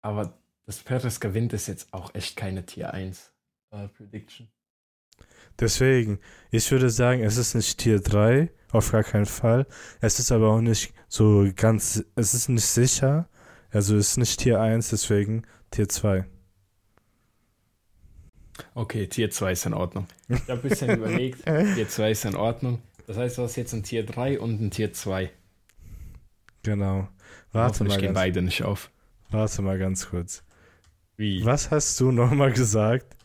Aber 0.03 0.38
dass 0.67 0.83
Perez 0.83 1.21
gewinnt, 1.21 1.53
ist 1.53 1.67
jetzt 1.67 1.93
auch 1.93 2.15
echt 2.15 2.37
keine 2.37 2.65
Tier 2.65 2.93
1 2.93 3.33
äh, 3.71 3.88
Prediction. 3.88 4.49
Deswegen, 5.61 6.21
ich 6.50 6.71
würde 6.71 6.91
sagen, 6.91 7.23
es 7.23 7.37
ist 7.37 7.55
nicht 7.55 7.79
Tier 7.79 8.00
3, 8.00 8.50
auf 8.71 8.93
gar 8.93 9.03
keinen 9.03 9.27
Fall. 9.27 9.67
Es 10.00 10.19
ist 10.19 10.31
aber 10.31 10.50
auch 10.50 10.61
nicht 10.61 10.93
so 11.09 11.49
ganz, 11.57 12.05
es 12.15 12.35
ist 12.35 12.49
nicht 12.49 12.67
sicher. 12.67 13.29
Also 13.71 13.97
es 13.97 14.11
ist 14.11 14.17
nicht 14.19 14.41
Tier 14.41 14.61
1, 14.61 14.91
deswegen 14.91 15.43
Tier 15.71 15.88
2. 15.88 16.25
Okay, 18.75 19.07
Tier 19.07 19.31
2 19.31 19.53
ist 19.53 19.67
in 19.67 19.75
Ordnung. 19.75 20.07
Ich 20.29 20.41
habe 20.49 20.55
ein 20.55 20.69
bisschen 20.69 20.97
überlegt, 20.97 21.45
Tier 21.45 21.88
2 21.88 22.11
ist 22.11 22.25
in 22.25 22.37
Ordnung. 22.37 22.83
Das 23.07 23.17
heißt, 23.17 23.38
du 23.38 23.43
hast 23.43 23.57
jetzt 23.57 23.73
ein 23.73 23.83
Tier 23.83 24.05
3 24.05 24.38
und 24.38 24.61
ein 24.61 24.71
Tier 24.71 24.93
2. 24.93 25.31
Genau. 26.62 27.09
Warte 27.53 27.85
mal, 27.85 27.97
gehen 27.97 28.09
ganz, 28.09 28.15
beide 28.15 28.43
nicht 28.43 28.62
auf. 28.62 28.91
warte 29.31 29.62
mal 29.62 29.79
ganz 29.79 30.11
kurz. 30.11 30.45
Wie? 31.17 31.45
Was 31.45 31.71
hast 31.71 31.99
du 32.00 32.12
nochmal 32.12 32.53
gesagt? 32.53 33.17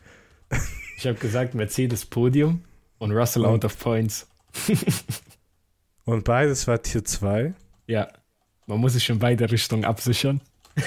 Ich 0.96 1.06
habe 1.06 1.18
gesagt, 1.18 1.54
Mercedes 1.54 2.04
Podium 2.04 2.62
und 2.98 3.12
Russell 3.12 3.44
out 3.44 3.64
of 3.64 3.78
points. 3.78 4.28
Und 6.04 6.24
beides 6.24 6.66
war 6.66 6.82
Tier 6.82 7.04
2? 7.04 7.54
Ja, 7.86 8.08
man 8.66 8.78
muss 8.78 8.92
sich 8.92 9.08
in 9.08 9.18
beide 9.18 9.50
Richtungen 9.50 9.84
absichern. 9.84 10.40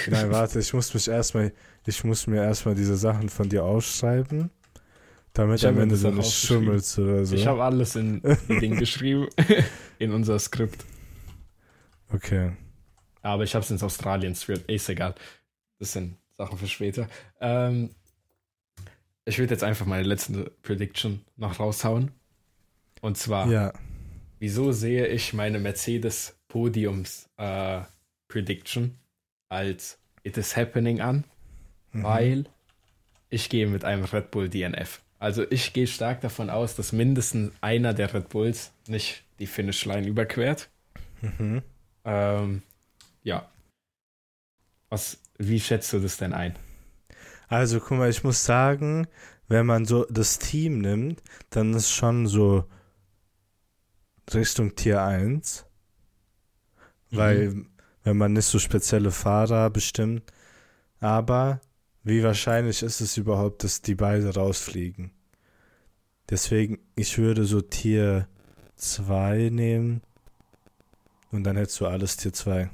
Nein, 0.09 0.31
warte, 0.31 0.59
ich 0.59 0.73
muss 0.73 0.93
mich 0.93 1.07
erstmal, 1.07 1.51
ich 1.85 2.03
muss 2.03 2.27
mir 2.27 2.43
erstmal 2.43 2.75
diese 2.75 2.95
Sachen 2.95 3.29
von 3.29 3.49
dir 3.49 3.63
ausschreiben, 3.63 4.51
damit 5.33 5.63
am 5.65 5.79
Ende 5.79 5.95
so 5.95 6.11
nicht 6.11 6.31
schummelst 6.31 6.99
oder 6.99 7.25
so. 7.25 7.35
Ich 7.35 7.47
habe 7.47 7.63
alles 7.63 7.95
in 7.95 8.21
die 8.47 8.59
Ding 8.59 8.75
geschrieben, 8.79 9.27
in 9.99 10.11
unser 10.11 10.37
Skript. 10.39 10.85
okay. 12.13 12.51
Aber 13.23 13.43
ich 13.43 13.53
habe 13.55 13.63
es 13.65 13.71
ins 13.71 13.83
Australien-Skript, 13.83 14.69
ist 14.71 14.87
egal. 14.87 15.13
Das 15.79 15.91
sind 15.91 16.15
Sachen 16.37 16.57
für 16.57 16.67
später. 16.67 17.09
Ähm, 17.41 17.89
ich 19.27 19.37
würde 19.39 19.53
jetzt 19.53 19.63
einfach 19.63 19.85
meine 19.85 20.03
letzte 20.03 20.51
Prediction 20.63 21.21
noch 21.35 21.59
raushauen. 21.59 22.11
Und 23.01 23.17
zwar, 23.17 23.47
Ja, 23.49 23.73
wieso 24.39 24.71
sehe 24.71 25.07
ich 25.07 25.33
meine 25.33 25.59
Mercedes 25.59 26.37
Podiums 26.47 27.29
äh, 27.37 27.81
Prediction 28.27 28.97
als 29.49 29.99
It 30.23 30.37
is 30.37 30.55
happening 30.55 31.01
an? 31.01 31.23
mhm. 31.91 32.03
weil 32.03 32.45
ich 33.29 33.49
gehe 33.49 33.67
mit 33.67 33.83
einem 33.83 34.05
Red 34.05 34.31
Bull 34.31 34.49
DNF. 34.49 35.01
Also 35.19 35.49
ich 35.49 35.73
gehe 35.73 35.87
stark 35.87 36.21
davon 36.21 36.49
aus, 36.49 36.75
dass 36.75 36.91
mindestens 36.91 37.51
einer 37.61 37.93
der 37.93 38.13
Red 38.13 38.29
Bulls 38.29 38.71
nicht 38.87 39.23
die 39.39 39.47
Finishline 39.47 40.07
überquert. 40.07 40.69
Mhm. 41.21 41.63
Ähm, 42.05 42.61
ja. 43.23 43.49
Was, 44.89 45.19
wie 45.37 45.59
schätzt 45.59 45.91
du 45.91 45.99
das 45.99 46.17
denn 46.17 46.33
ein? 46.33 46.55
Also, 47.47 47.79
guck 47.79 47.97
mal, 47.97 48.09
ich 48.09 48.23
muss 48.23 48.43
sagen, 48.43 49.07
wenn 49.47 49.65
man 49.65 49.85
so 49.85 50.05
das 50.09 50.39
Team 50.39 50.79
nimmt, 50.79 51.21
dann 51.49 51.73
ist 51.73 51.89
schon 51.89 52.27
so 52.27 52.65
Richtung 54.33 54.75
Tier 54.75 55.01
1. 55.01 55.65
Weil, 57.11 57.65
wenn 58.03 58.17
man 58.17 58.33
nicht 58.33 58.45
so 58.45 58.59
spezielle 58.59 59.11
Fahrer 59.11 59.69
bestimmt. 59.69 60.23
Aber 60.99 61.61
wie 62.03 62.23
wahrscheinlich 62.23 62.83
ist 62.83 62.99
es 63.01 63.17
überhaupt, 63.17 63.63
dass 63.63 63.81
die 63.81 63.95
beide 63.95 64.33
rausfliegen? 64.33 65.11
Deswegen, 66.29 66.79
ich 66.95 67.17
würde 67.17 67.45
so 67.45 67.61
Tier 67.61 68.27
2 68.75 69.49
nehmen. 69.51 70.01
Und 71.31 71.43
dann 71.43 71.55
hättest 71.55 71.79
du 71.79 71.87
alles 71.87 72.17
Tier 72.17 72.33
2. 72.33 72.69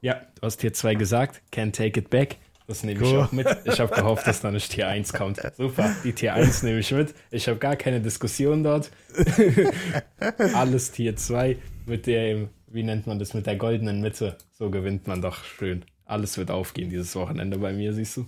Ja, 0.00 0.14
du 0.34 0.42
hast 0.42 0.58
Tier 0.58 0.72
2 0.72 0.94
gesagt, 0.94 1.42
can't 1.52 1.72
take 1.72 2.00
it 2.00 2.10
back. 2.10 2.38
Das 2.66 2.82
nehme 2.82 3.00
ich 3.00 3.06
Cool. 3.12 3.20
auch 3.20 3.32
mit. 3.32 3.46
Ich 3.64 3.78
habe 3.78 3.94
gehofft, 3.94 4.26
dass 4.26 4.40
da 4.40 4.50
nicht 4.50 4.72
Tier 4.72 4.88
1 4.88 5.12
kommt. 5.12 5.40
Super, 5.56 5.94
die 6.02 6.12
Tier 6.12 6.34
1 6.34 6.64
nehme 6.64 6.80
ich 6.80 6.90
mit. 6.90 7.14
Ich 7.30 7.46
habe 7.48 7.58
gar 7.58 7.76
keine 7.76 8.00
Diskussion 8.00 8.64
dort. 8.64 8.90
Alles 10.54 10.90
Tier 10.90 11.14
2 11.16 11.56
mit 11.86 12.06
der, 12.06 12.48
wie 12.68 12.82
nennt 12.82 13.06
man 13.06 13.18
das, 13.18 13.34
mit 13.34 13.46
der 13.46 13.56
goldenen 13.56 14.00
Mitte. 14.00 14.36
So 14.52 14.70
gewinnt 14.70 15.06
man 15.06 15.22
doch 15.22 15.44
schön. 15.44 15.84
Alles 16.04 16.38
wird 16.38 16.50
aufgehen 16.50 16.90
dieses 16.90 17.14
Wochenende 17.14 17.58
bei 17.58 17.72
mir, 17.72 17.92
siehst 17.92 18.16
du. 18.16 18.26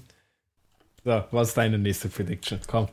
So, 1.04 1.24
was 1.30 1.48
ist 1.48 1.56
deine 1.56 1.78
nächste 1.78 2.08
Prediction? 2.08 2.60
Komm. 2.66 2.88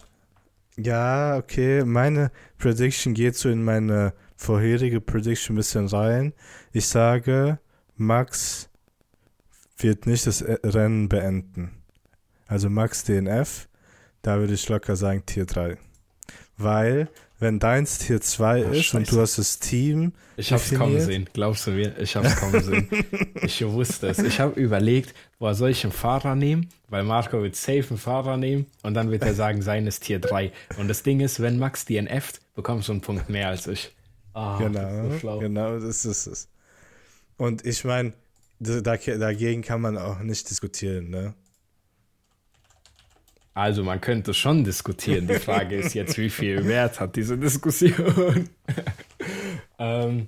Ja, 0.77 1.37
okay. 1.37 1.83
Meine 1.85 2.31
Prediction 2.57 3.13
geht 3.13 3.35
so 3.35 3.49
in 3.49 3.63
meine 3.63 4.13
vorherige 4.35 4.99
Prediction 5.01 5.53
ein 5.55 5.57
bisschen 5.57 5.87
rein. 5.87 6.33
Ich 6.73 6.87
sage, 6.87 7.59
Max 7.95 8.69
wird 9.77 10.05
nicht 10.07 10.25
das 10.27 10.41
äh, 10.41 10.57
Rennen 10.63 11.09
beenden. 11.09 11.71
Also 12.47 12.69
Max 12.69 13.03
DNF, 13.03 13.67
da 14.21 14.37
würde 14.39 14.53
ich 14.53 14.67
locker 14.69 14.95
sagen 14.95 15.25
Tier 15.25 15.45
3. 15.45 15.77
Weil 16.57 17.09
wenn 17.37 17.59
deins 17.59 17.97
Tier 17.97 18.21
2 18.21 18.65
Ach, 18.67 18.71
ist 18.71 18.93
und 18.93 19.01
scheiße. 19.05 19.15
du 19.15 19.21
hast 19.21 19.37
das 19.37 19.59
Team, 19.59 20.13
Ich 20.37 20.53
hab's 20.53 20.69
kommen 20.69 20.93
definiert? 20.93 21.05
sehen, 21.05 21.29
glaubst 21.33 21.67
du 21.67 21.71
mir? 21.71 21.97
Ich 21.99 22.15
hab's 22.15 22.35
kommen 22.37 22.63
sehen. 22.63 22.87
Ich 23.41 23.63
wusste 23.65 24.07
es. 24.07 24.19
Ich 24.19 24.39
habe 24.39 24.59
überlegt, 24.59 25.13
woher 25.39 25.53
soll 25.53 25.69
ich 25.71 25.83
einen 25.83 25.91
Fahrer 25.91 26.35
nehmen? 26.35 26.69
Weil 26.87 27.03
Marco 27.03 27.41
wird 27.43 27.55
safe 27.57 27.85
einen 27.89 27.97
Fahrer 27.97 28.37
nehmen 28.37 28.67
und 28.83 28.93
dann 28.93 29.11
wird 29.11 29.23
er 29.23 29.33
sagen, 29.35 29.61
sein 29.61 29.85
ist 29.85 30.01
Tier 30.03 30.19
3. 30.19 30.51
Und 30.77 30.87
das 30.87 31.03
Ding 31.03 31.19
ist, 31.19 31.41
wenn 31.41 31.59
Max 31.59 31.83
DNFt, 31.85 32.39
bekommst 32.55 32.87
du 32.87 32.93
einen 32.93 33.01
Punkt 33.01 33.29
mehr 33.29 33.49
als 33.49 33.67
ich. 33.67 33.93
Ah, 34.33 34.57
das 34.57 34.67
genau, 34.71 35.09
so 35.11 35.19
schlau. 35.19 35.39
genau, 35.39 35.79
das 35.79 36.05
ist 36.05 36.27
es. 36.27 36.47
Und 37.37 37.65
ich 37.65 37.83
meine, 37.83 38.13
dagegen 38.59 39.61
kann 39.61 39.81
man 39.81 39.97
auch 39.97 40.19
nicht 40.19 40.49
diskutieren, 40.49 41.09
ne? 41.09 41.33
Also 43.53 43.83
man 43.83 44.01
könnte 44.01 44.33
schon 44.33 44.65
diskutieren. 44.65 45.27
Die 45.27 45.35
Frage 45.35 45.77
ist 45.77 45.93
jetzt, 45.93 46.17
wie 46.17 46.29
viel 46.29 46.65
Wert 46.65 46.99
hat 46.99 47.15
diese 47.15 47.37
Diskussion? 47.37 48.49
ähm, 49.79 50.27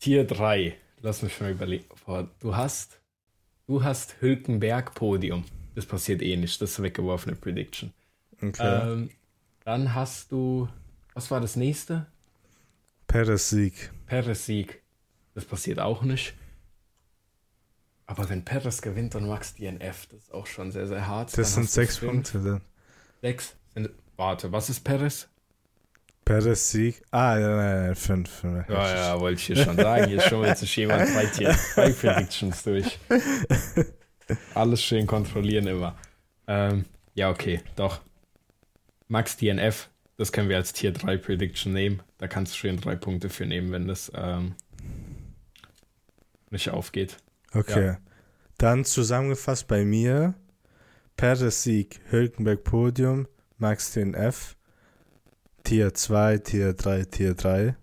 Tier 0.00 0.24
3. 0.24 0.76
Lass 1.02 1.22
mich 1.22 1.40
mal 1.40 1.52
überlegen. 1.52 1.84
Du 2.40 2.56
hast, 2.56 3.00
du 3.68 3.84
hast 3.84 4.16
Hülkenberg 4.20 4.92
Podium. 4.94 5.44
Das 5.76 5.86
passiert 5.86 6.20
eh 6.20 6.36
nicht. 6.36 6.60
Das 6.60 6.72
ist 6.72 6.82
weggeworfene 6.82 7.36
Prediction. 7.36 7.92
Okay. 8.42 8.90
Ähm, 8.90 9.10
dann 9.64 9.94
hast 9.94 10.32
du, 10.32 10.68
was 11.14 11.30
war 11.30 11.40
das 11.40 11.54
nächste? 11.54 12.06
Perez 13.06 13.50
Sieg. 13.50 13.92
Perez 14.06 14.46
Sieg. 14.46 14.82
Das 15.34 15.44
passiert 15.44 15.78
auch 15.78 16.02
nicht. 16.02 16.34
Aber 18.12 18.28
wenn 18.28 18.44
Perez 18.44 18.82
gewinnt 18.82 19.14
und 19.14 19.26
Max 19.26 19.54
DNF, 19.54 20.04
das 20.10 20.24
ist 20.24 20.34
auch 20.34 20.46
schon 20.46 20.70
sehr, 20.70 20.86
sehr 20.86 21.06
hart. 21.06 21.28
Das 21.28 21.54
Dann 21.54 21.64
sind 21.64 21.70
sechs 21.70 21.98
Punkte 21.98 22.40
dann. 22.40 22.60
Sechs. 23.22 23.54
Sind, 23.72 23.88
warte, 24.16 24.52
was 24.52 24.68
ist 24.68 24.80
Perez? 24.80 25.28
Perez 26.22 26.70
Sieg. 26.70 27.02
Ah, 27.10 27.36
nein, 27.36 27.56
nein, 27.56 27.86
nein, 27.86 27.94
fünf. 27.94 28.28
fünf. 28.28 28.68
Ja, 28.68 28.94
ja, 28.94 29.18
wollte 29.18 29.40
ich 29.40 29.46
hier 29.46 29.56
schon 29.56 29.78
sagen. 29.78 30.08
Hier 30.08 30.20
schummelt 30.28 30.58
sich 30.58 30.76
jemand 30.76 31.08
drei, 31.08 31.24
Tier, 31.24 31.56
drei 31.74 31.90
Predictions 31.90 32.62
durch. 32.64 32.98
Alles 34.54 34.82
schön 34.82 35.06
kontrollieren 35.06 35.66
immer. 35.66 35.96
Ähm, 36.46 36.84
ja, 37.14 37.30
okay, 37.30 37.62
doch. 37.76 38.02
Max 39.08 39.38
DNF, 39.38 39.88
das 40.18 40.32
können 40.32 40.50
wir 40.50 40.58
als 40.58 40.74
Tier 40.74 40.92
3 40.92 41.16
Prediction 41.16 41.72
nehmen. 41.72 42.02
Da 42.18 42.28
kannst 42.28 42.52
du 42.52 42.58
schön 42.58 42.78
drei 42.78 42.94
Punkte 42.94 43.30
für 43.30 43.46
nehmen, 43.46 43.72
wenn 43.72 43.88
das 43.88 44.12
ähm, 44.14 44.54
nicht 46.50 46.68
aufgeht. 46.68 47.16
Okay. 47.54 47.96
Dann 48.58 48.84
zusammengefasst 48.84 49.68
bei 49.68 49.84
mir: 49.84 50.34
Perez 51.16 51.62
Sieg, 51.62 52.00
Hülkenberg 52.10 52.64
Podium, 52.64 53.26
Max 53.58 53.92
DNF, 53.92 54.56
Tier 55.64 55.94
2, 55.94 56.38
Tier 56.38 56.72
3, 56.74 57.04
Tier 57.04 57.34
3. 57.34 57.76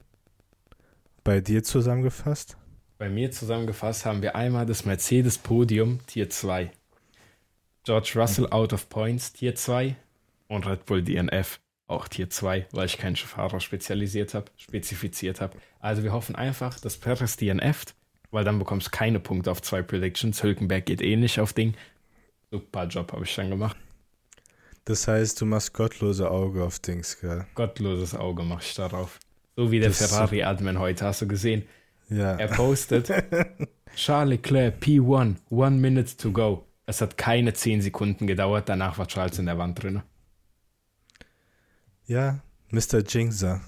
Bei 1.24 1.42
dir 1.42 1.64
zusammengefasst? 1.64 2.58
Bei 2.98 3.10
mir 3.10 3.32
zusammengefasst 3.32 4.06
haben 4.06 4.22
wir 4.22 4.36
einmal 4.36 4.66
das 4.66 4.86
Mercedes 4.86 5.38
Podium 5.38 6.06
Tier 6.06 6.30
2. 6.30 6.72
George 7.84 8.14
Russell 8.16 8.48
out 8.52 8.74
of 8.74 8.90
points 8.90 9.32
Tier 9.32 9.56
2 9.56 9.96
und 10.48 10.68
Red 10.68 10.86
Bull 10.86 11.02
DNF 11.02 11.60
auch 11.88 12.08
Tier 12.08 12.30
2, 12.30 12.68
weil 12.72 12.86
ich 12.86 12.98
keinen 12.98 13.16
Fahrer 13.16 13.60
spezialisiert 13.60 14.34
habe, 14.34 14.52
spezifiziert 14.58 15.42
habe. 15.42 15.58
Also 15.80 16.04
wir 16.04 16.12
hoffen 16.12 16.36
einfach, 16.36 16.80
dass 16.80 16.98
Perez 16.98 17.38
DNFt, 17.38 17.96
weil 18.32 18.44
dann 18.44 18.60
bekommst 18.60 18.88
du 18.88 18.92
keine 18.92 19.20
Punkte 19.20 19.52
auf 19.52 19.62
zwei 19.62 19.82
Predictions. 19.82 20.44
Hülkenberg 20.44 20.86
geht 20.86 21.02
eh 21.02 21.16
nicht 21.16 21.40
auf 21.40 21.54
Ding. 21.54 21.76
Super 22.52 22.86
Job 22.88 23.12
habe 23.14 23.26
ich 23.26 23.36
dann 23.36 23.50
gemacht. 23.50 23.78
Das 24.86 25.08
heißt, 25.08 25.40
du 25.40 25.46
machst 25.46 25.74
gottlose 25.74 26.30
Auge 26.32 26.64
auf 26.64 26.80
Dings, 26.80 27.20
gell? 27.20 27.46
Gottloses 27.54 28.16
Auge 28.16 28.44
mache 28.44 28.64
ich 28.64 28.74
darauf. 28.74 29.20
So 29.56 29.72
wie 29.72 29.80
der 29.80 29.92
Ferrari-Admin 29.92 30.80
heute, 30.80 31.06
hast 31.06 31.22
du 31.22 31.28
gesehen? 31.28 31.64
Ja. 32.10 32.36
Er 32.38 32.48
postet 32.48 33.12
Charles 33.96 34.38
Leclerc 34.38 34.82
P1, 34.82 35.36
one 35.50 35.78
minute 35.78 36.18
to 36.18 36.32
go. 36.32 36.66
Es 36.86 37.02
hat 37.02 37.18
keine 37.18 37.54
10 37.54 37.82
Sekunden 37.82 38.26
gedauert, 38.26 38.68
danach 38.68 38.98
war 38.98 39.08
Charles 39.08 39.38
in 39.38 39.46
der 39.46 39.58
Wand 39.60 39.84
drin. 39.84 40.02
Ja, 42.08 42.40
Mr. 42.72 43.04
Jinxer. 43.08 43.62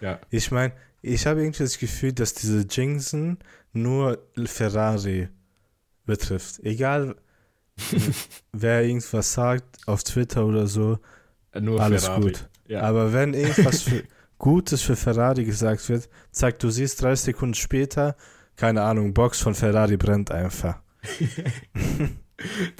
Ja. 0.00 0.20
Ich 0.30 0.52
meine, 0.52 0.72
ich 1.02 1.26
habe 1.26 1.40
irgendwie 1.42 1.62
das 1.62 1.78
Gefühl, 1.78 2.12
dass 2.12 2.34
diese 2.34 2.66
Jinxen 2.68 3.38
nur 3.72 4.18
Ferrari 4.46 5.28
betrifft. 6.06 6.60
Egal, 6.62 7.16
wer 8.52 8.82
irgendwas 8.84 9.32
sagt 9.32 9.64
auf 9.86 10.02
Twitter 10.04 10.44
oder 10.46 10.66
so, 10.66 10.98
Nur 11.58 11.80
alles 11.80 12.04
Ferrari. 12.04 12.22
gut. 12.22 12.48
Ja. 12.66 12.82
Aber 12.82 13.12
wenn 13.12 13.34
irgendwas 13.34 13.82
für 13.84 14.02
Gutes 14.38 14.82
für 14.82 14.96
Ferrari 14.96 15.44
gesagt 15.44 15.88
wird, 15.88 16.08
zack, 16.30 16.58
du 16.58 16.70
siehst 16.70 17.02
30 17.02 17.24
Sekunden 17.26 17.54
später, 17.54 18.16
keine 18.56 18.82
Ahnung, 18.82 19.12
Box 19.14 19.40
von 19.40 19.54
Ferrari 19.54 19.96
brennt 19.96 20.30
einfach. 20.30 20.80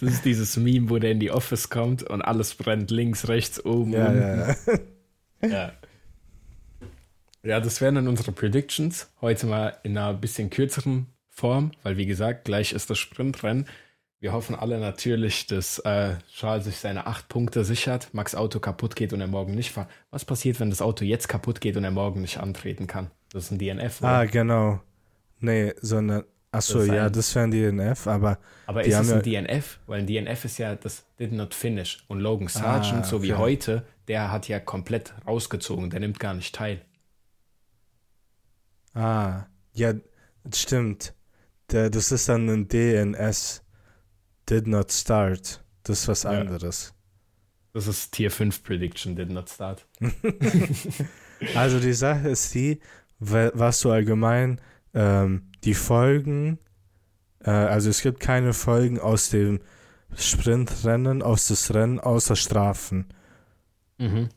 Das 0.00 0.10
ist 0.10 0.24
dieses 0.24 0.56
Meme, 0.56 0.88
wo 0.88 0.98
der 0.98 1.10
in 1.10 1.20
die 1.20 1.30
Office 1.30 1.68
kommt 1.68 2.02
und 2.02 2.22
alles 2.22 2.54
brennt 2.54 2.90
links, 2.90 3.28
rechts, 3.28 3.62
oben, 3.62 3.92
Ja, 3.92 4.06
unten. 4.06 4.20
ja, 4.22 4.46
ja. 5.42 5.48
Ja. 5.48 5.72
Ja, 7.42 7.60
das 7.60 7.80
wären 7.80 7.94
dann 7.94 8.08
unsere 8.08 8.32
Predictions. 8.32 9.10
Heute 9.20 9.46
mal 9.46 9.76
in 9.82 9.96
einer 9.96 10.12
bisschen 10.14 10.50
kürzeren 10.50 11.06
Form, 11.28 11.72
weil 11.82 11.96
wie 11.96 12.06
gesagt, 12.06 12.44
gleich 12.44 12.72
ist 12.72 12.90
das 12.90 12.98
Sprintrennen. 12.98 13.66
Wir 14.18 14.32
hoffen 14.34 14.54
alle 14.54 14.78
natürlich, 14.78 15.46
dass 15.46 15.78
äh, 15.78 16.16
Charles 16.30 16.66
sich 16.66 16.76
seine 16.76 17.06
acht 17.06 17.28
Punkte 17.30 17.64
sichert, 17.64 18.12
Max 18.12 18.34
Auto 18.34 18.60
kaputt 18.60 18.94
geht 18.94 19.14
und 19.14 19.22
er 19.22 19.26
morgen 19.26 19.54
nicht 19.54 19.72
fährt. 19.72 19.88
Was 20.10 20.26
passiert, 20.26 20.60
wenn 20.60 20.68
das 20.68 20.82
Auto 20.82 21.06
jetzt 21.06 21.28
kaputt 21.28 21.62
geht 21.62 21.78
und 21.78 21.84
er 21.84 21.90
morgen 21.90 22.20
nicht 22.20 22.36
antreten 22.38 22.86
kann? 22.86 23.10
Das 23.32 23.44
ist 23.44 23.52
ein 23.52 23.58
DNF, 23.58 24.02
oder? 24.02 24.10
Ah, 24.10 24.24
genau. 24.26 24.80
Nee, 25.38 25.72
sondern, 25.80 26.24
achso, 26.52 26.80
Das 26.80 26.88
ja, 26.88 27.06
ein- 27.06 27.12
das 27.12 27.34
wären 27.34 27.50
die 27.50 27.62
NF, 27.64 28.06
aber 28.06 28.38
Aber 28.66 28.84
ist 28.84 28.94
es 28.94 29.10
ein 29.10 29.22
DNF? 29.22 29.78
Weil 29.86 30.00
ein 30.00 30.06
DNF 30.06 30.44
ist 30.44 30.58
ja 30.58 30.74
das 30.74 31.06
Did 31.18 31.32
Not 31.32 31.54
Finish. 31.54 32.04
Und 32.08 32.20
Logan 32.20 32.48
Sargent, 32.48 33.04
Ah, 33.04 33.04
so 33.04 33.22
wie 33.22 33.32
okay. 33.32 33.40
heute, 33.40 33.82
der 34.08 34.30
hat 34.30 34.48
ja 34.48 34.60
komplett 34.60 35.14
rausgezogen. 35.26 35.88
Der 35.88 36.00
nimmt 36.00 36.20
gar 36.20 36.34
nicht 36.34 36.54
teil. 36.54 36.82
Ah, 38.94 39.46
ja, 39.72 39.94
stimmt. 40.54 41.14
Der, 41.70 41.90
das 41.90 42.10
ist 42.12 42.28
dann 42.28 42.48
ein 42.48 42.68
DNS. 42.68 43.62
Did 44.48 44.66
not 44.66 44.90
start. 44.92 45.64
Das 45.84 46.00
ist 46.02 46.08
was 46.08 46.22
Ja. 46.24 46.30
anderes. 46.30 46.92
Das 47.72 47.86
ist 47.86 48.10
Tier 48.12 48.30
5 48.32 48.64
Prediction, 48.64 49.14
Did 49.14 49.30
Not 49.30 49.48
Start. 49.48 49.86
Also 51.54 51.80
die 51.80 51.92
Sache 51.94 52.28
ist 52.28 52.52
die, 52.54 52.80
wa- 53.18 53.50
was 53.54 53.80
du 53.80 53.90
allgemein 53.90 54.60
ähm, 54.92 55.50
die 55.64 55.74
Folgen, 55.74 56.58
äh, 57.44 57.50
also 57.50 57.88
es 57.88 58.02
gibt 58.02 58.20
keine 58.20 58.52
Folgen 58.52 58.98
aus 58.98 59.30
dem 59.30 59.60
Sprintrennen, 60.14 61.22
aus 61.22 61.48
das 61.48 61.72
Rennen, 61.72 61.98
außer 62.00 62.36
Strafen. 62.36 63.06
Mhm. 63.98 64.28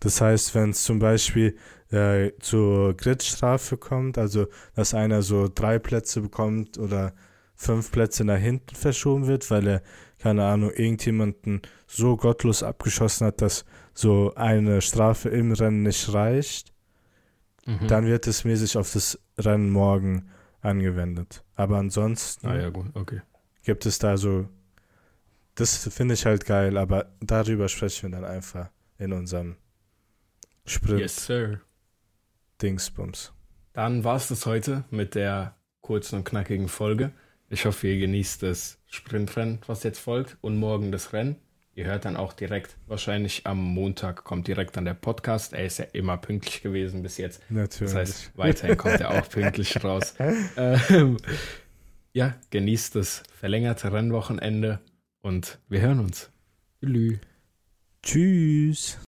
Das 0.00 0.20
heißt, 0.20 0.54
wenn 0.54 0.70
es 0.70 0.84
zum 0.84 0.98
Beispiel 0.98 1.56
äh, 1.90 2.32
zur 2.40 2.94
Gridstrafe 2.94 3.76
kommt, 3.76 4.18
also 4.18 4.46
dass 4.74 4.94
einer 4.94 5.22
so 5.22 5.48
drei 5.52 5.78
Plätze 5.78 6.20
bekommt 6.20 6.78
oder 6.78 7.14
fünf 7.54 7.90
Plätze 7.90 8.24
nach 8.24 8.38
hinten 8.38 8.74
verschoben 8.74 9.26
wird, 9.26 9.50
weil 9.50 9.66
er, 9.66 9.82
keine 10.18 10.44
Ahnung, 10.44 10.70
irgendjemanden 10.70 11.62
so 11.86 12.16
gottlos 12.16 12.62
abgeschossen 12.62 13.26
hat, 13.26 13.40
dass 13.40 13.64
so 13.94 14.34
eine 14.34 14.82
Strafe 14.82 15.30
im 15.30 15.52
Rennen 15.52 15.82
nicht 15.82 16.12
reicht, 16.12 16.72
Mhm. 17.68 17.88
dann 17.88 18.06
wird 18.06 18.28
es 18.28 18.44
mäßig 18.44 18.76
auf 18.76 18.92
das 18.92 19.18
Rennen 19.38 19.70
morgen 19.70 20.28
angewendet. 20.60 21.42
Aber 21.56 21.78
ansonsten 21.78 22.46
Ah 22.46 22.56
ja, 22.60 22.70
okay. 22.94 23.22
gibt 23.64 23.86
es 23.86 23.98
da 23.98 24.16
so, 24.16 24.48
das 25.56 25.88
finde 25.88 26.14
ich 26.14 26.26
halt 26.26 26.44
geil, 26.44 26.76
aber 26.76 27.06
darüber 27.20 27.68
sprechen 27.68 28.12
wir 28.12 28.20
dann 28.20 28.24
einfach 28.30 28.70
in 28.98 29.12
unserem 29.12 29.56
Sprint. 30.66 31.00
Yes, 31.00 31.26
sir. 31.26 31.60
Dingsbums. 32.60 33.32
Dann 33.72 34.04
war 34.04 34.16
es 34.16 34.28
das 34.28 34.46
heute 34.46 34.84
mit 34.90 35.14
der 35.14 35.56
kurzen 35.80 36.16
und 36.16 36.24
knackigen 36.24 36.68
Folge. 36.68 37.12
Ich 37.48 37.64
hoffe, 37.64 37.86
ihr 37.86 37.98
genießt 37.98 38.42
das 38.42 38.78
Sprintrennen, 38.86 39.60
was 39.66 39.84
jetzt 39.84 39.98
folgt, 39.98 40.36
und 40.40 40.56
morgen 40.56 40.90
das 40.90 41.12
Rennen. 41.12 41.36
Ihr 41.74 41.84
hört 41.84 42.06
dann 42.06 42.16
auch 42.16 42.32
direkt, 42.32 42.76
wahrscheinlich 42.86 43.46
am 43.46 43.62
Montag 43.62 44.24
kommt 44.24 44.48
direkt 44.48 44.76
dann 44.76 44.86
der 44.86 44.94
Podcast. 44.94 45.52
Er 45.52 45.66
ist 45.66 45.78
ja 45.78 45.84
immer 45.92 46.16
pünktlich 46.16 46.62
gewesen 46.62 47.02
bis 47.02 47.18
jetzt. 47.18 47.42
Natürlich. 47.50 47.92
Das 47.92 48.00
heißt, 48.00 48.30
weiterhin 48.34 48.78
kommt 48.78 49.00
er 49.00 49.10
auch 49.10 49.28
pünktlich 49.28 49.84
raus. 49.84 50.14
Ähm, 50.18 51.18
ja, 52.14 52.34
genießt 52.48 52.94
das 52.94 53.22
verlängerte 53.38 53.92
Rennwochenende 53.92 54.80
und 55.20 55.58
wir 55.68 55.82
hören 55.82 56.00
uns. 56.00 56.30
Tschüss. 56.80 57.18
Tschüss. 58.02 58.98